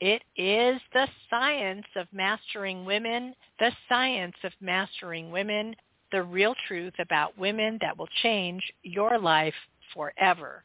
it 0.02 0.22
is 0.36 0.80
The 0.94 1.08
Science 1.30 1.86
of 1.96 2.08
Mastering 2.12 2.84
Women, 2.84 3.34
The 3.60 3.72
Science 3.88 4.36
of 4.44 4.52
Mastering 4.60 5.32
Women, 5.32 5.74
the 6.12 6.24
real 6.24 6.54
truth 6.68 6.94
about 7.00 7.38
women 7.38 7.78
that 7.82 7.98
will 7.98 8.10
change 8.22 8.62
your 8.84 9.18
life 9.18 9.54
forever. 9.94 10.64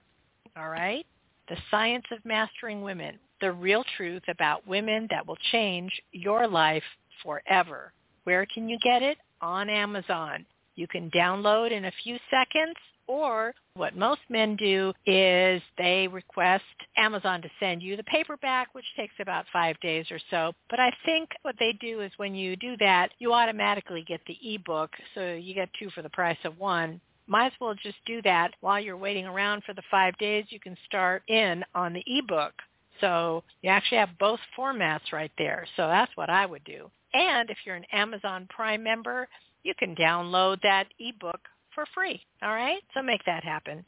All 0.57 0.69
right? 0.69 1.07
The 1.49 1.57
Science 1.71 2.07
of 2.11 2.25
Mastering 2.25 2.83
Women, 2.83 3.21
the 3.41 3.53
real 3.53 3.85
truth 3.97 4.23
about 4.29 4.67
women 4.67 5.07
that 5.11 5.27
will 5.27 5.39
change 5.53 5.93
your 6.11 6.49
life 6.49 6.83
forever. 7.23 7.93
Where 8.25 8.47
can 8.47 8.69
you 8.69 8.79
get 8.83 9.03
it? 9.03 9.19
On 9.45 9.69
Amazon. 9.69 10.47
You 10.75 10.89
can 10.89 11.11
download 11.11 11.71
in 11.71 11.85
a 11.85 11.93
few 12.03 12.17
seconds 12.31 12.77
or 13.07 13.55
what 13.75 13.95
most 13.95 14.23
men 14.31 14.57
do 14.57 14.95
is 15.05 15.61
they 15.77 16.09
request 16.09 16.65
Amazon 16.97 17.43
to 17.43 17.51
send 17.61 17.83
you 17.83 17.95
the 17.95 18.05
paperback, 18.05 18.75
which 18.75 18.87
takes 18.97 19.13
about 19.21 19.45
five 19.53 19.79
days 19.81 20.07
or 20.11 20.19
so. 20.31 20.55
But 20.71 20.81
I 20.81 20.91
think 21.05 21.29
what 21.43 21.57
they 21.59 21.77
do 21.79 22.01
is 22.01 22.11
when 22.17 22.35
you 22.35 22.57
do 22.57 22.75
that, 22.79 23.11
you 23.19 23.35
automatically 23.35 24.03
get 24.09 24.23
the 24.27 24.39
ebook, 24.43 24.91
so 25.15 25.35
you 25.35 25.53
get 25.53 25.69
two 25.79 25.91
for 25.91 26.01
the 26.01 26.09
price 26.09 26.39
of 26.45 26.59
one 26.59 26.99
might 27.27 27.47
as 27.47 27.53
well 27.61 27.75
just 27.75 27.97
do 28.07 28.21
that 28.23 28.53
while 28.61 28.81
you're 28.81 28.97
waiting 28.97 29.27
around 29.27 29.63
for 29.65 29.75
the 29.75 29.83
five 29.91 30.17
days. 30.19 30.47
You 30.49 30.61
can 30.61 30.77
start 30.87 31.23
in 31.29 31.65
on 31.75 31.93
the 31.93 32.05
ebook. 32.07 32.53
So 33.01 33.43
you 33.63 33.71
actually 33.71 33.99
have 33.99 34.19
both 34.19 34.41
formats 34.59 35.13
right 35.13 35.33
there. 35.37 35.67
So 35.77 35.87
that's 35.87 36.15
what 36.17 36.31
I 36.31 36.47
would 36.47 36.65
do. 36.65 36.91
And 37.15 37.49
if 37.49 37.59
you're 37.65 37.77
an 37.77 37.87
Amazon 37.93 38.47
Prime 38.51 38.83
member, 38.83 39.29
you 39.63 39.73
can 39.79 39.95
download 39.95 40.61
that 40.63 40.89
ebook 40.99 41.41
for 41.75 41.87
free. 41.95 42.21
All 42.43 42.53
right? 42.53 42.83
So 42.93 43.03
make 43.03 43.25
that 43.25 43.45
happen. 43.45 43.85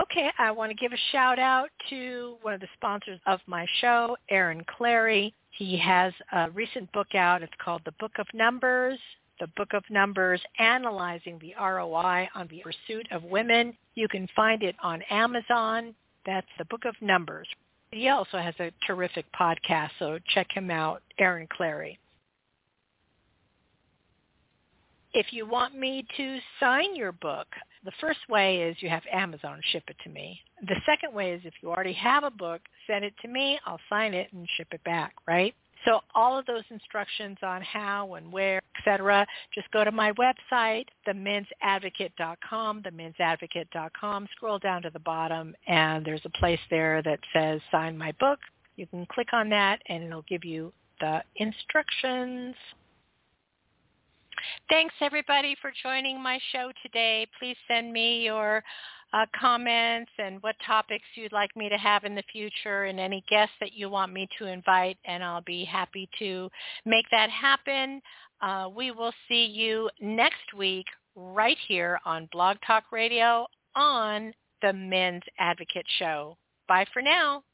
Okay, 0.00 0.28
I 0.38 0.50
want 0.50 0.70
to 0.70 0.74
give 0.74 0.92
a 0.92 1.12
shout 1.12 1.38
out 1.38 1.68
to 1.88 2.36
one 2.42 2.52
of 2.52 2.60
the 2.60 2.66
sponsors 2.74 3.20
of 3.26 3.38
my 3.46 3.64
show, 3.80 4.16
Aaron 4.28 4.64
Clarey. 4.64 5.32
He 5.50 5.78
has 5.78 6.12
a 6.32 6.50
recent 6.50 6.90
book 6.92 7.14
out. 7.14 7.42
It's 7.42 7.52
called 7.64 7.82
The 7.84 7.92
Book 8.00 8.12
of 8.18 8.26
Numbers. 8.34 8.98
The 9.40 9.46
Book 9.56 9.72
of 9.72 9.84
Numbers, 9.90 10.40
Analyzing 10.58 11.38
the 11.40 11.54
ROI 11.60 12.28
on 12.34 12.48
the 12.50 12.62
Pursuit 12.62 13.06
of 13.12 13.22
Women. 13.24 13.76
You 13.94 14.08
can 14.08 14.28
find 14.34 14.62
it 14.62 14.74
on 14.82 15.02
Amazon. 15.10 15.94
That's 16.26 16.46
The 16.58 16.64
Book 16.64 16.84
of 16.86 16.94
Numbers. 17.00 17.48
He 17.94 18.08
also 18.08 18.38
has 18.38 18.54
a 18.58 18.72
terrific 18.88 19.24
podcast, 19.38 19.90
so 20.00 20.18
check 20.34 20.48
him 20.52 20.68
out, 20.68 21.00
Aaron 21.20 21.46
Clarey. 21.46 21.96
If 25.12 25.26
you 25.30 25.46
want 25.46 25.78
me 25.78 26.04
to 26.16 26.38
sign 26.58 26.96
your 26.96 27.12
book, 27.12 27.46
the 27.84 27.92
first 28.00 28.18
way 28.28 28.62
is 28.62 28.76
you 28.80 28.88
have 28.88 29.04
Amazon 29.12 29.60
ship 29.70 29.84
it 29.86 29.94
to 30.02 30.10
me. 30.10 30.40
The 30.66 30.74
second 30.84 31.14
way 31.14 31.34
is 31.34 31.42
if 31.44 31.54
you 31.62 31.70
already 31.70 31.92
have 31.92 32.24
a 32.24 32.32
book, 32.32 32.62
send 32.88 33.04
it 33.04 33.14
to 33.22 33.28
me. 33.28 33.60
I'll 33.64 33.78
sign 33.88 34.12
it 34.12 34.32
and 34.32 34.48
ship 34.56 34.68
it 34.72 34.82
back, 34.82 35.14
right? 35.28 35.54
So 35.84 36.00
all 36.14 36.38
of 36.38 36.46
those 36.46 36.64
instructions 36.70 37.36
on 37.42 37.62
how 37.62 38.14
and 38.14 38.32
where, 38.32 38.60
etc., 38.78 39.26
just 39.54 39.70
go 39.70 39.84
to 39.84 39.92
my 39.92 40.12
website, 40.12 40.86
themensadvocate.com, 41.06 42.82
themensadvocate.com. 42.82 44.28
Scroll 44.36 44.58
down 44.58 44.82
to 44.82 44.90
the 44.90 45.00
bottom, 45.00 45.54
and 45.66 46.04
there's 46.04 46.24
a 46.24 46.38
place 46.38 46.60
there 46.70 47.02
that 47.02 47.20
says 47.32 47.60
sign 47.70 47.98
my 47.98 48.12
book. 48.12 48.38
You 48.76 48.86
can 48.86 49.06
click 49.06 49.28
on 49.32 49.48
that, 49.50 49.80
and 49.88 50.02
it'll 50.04 50.22
give 50.22 50.44
you 50.44 50.72
the 51.00 51.22
instructions. 51.36 52.54
Thanks 54.68 54.94
everybody 55.00 55.54
for 55.60 55.72
joining 55.82 56.20
my 56.20 56.38
show 56.52 56.72
today. 56.82 57.26
Please 57.38 57.56
send 57.68 57.92
me 57.92 58.24
your 58.24 58.62
uh, 59.14 59.26
comments 59.38 60.10
and 60.18 60.42
what 60.42 60.56
topics 60.66 61.04
you'd 61.14 61.32
like 61.32 61.54
me 61.56 61.68
to 61.68 61.78
have 61.78 62.04
in 62.04 62.14
the 62.14 62.24
future 62.32 62.84
and 62.84 62.98
any 62.98 63.22
guests 63.30 63.54
that 63.60 63.72
you 63.72 63.88
want 63.88 64.12
me 64.12 64.28
to 64.38 64.46
invite 64.46 64.98
and 65.06 65.22
I'll 65.22 65.42
be 65.42 65.64
happy 65.64 66.08
to 66.18 66.50
make 66.84 67.06
that 67.12 67.30
happen. 67.30 68.02
Uh, 68.42 68.68
we 68.74 68.90
will 68.90 69.12
see 69.28 69.44
you 69.44 69.88
next 70.00 70.52
week 70.56 70.86
right 71.14 71.56
here 71.68 72.00
on 72.04 72.28
Blog 72.32 72.56
Talk 72.66 72.84
Radio 72.90 73.46
on 73.76 74.34
the 74.62 74.72
Men's 74.72 75.22
Advocate 75.38 75.86
Show. 75.98 76.36
Bye 76.66 76.86
for 76.92 77.00
now. 77.00 77.44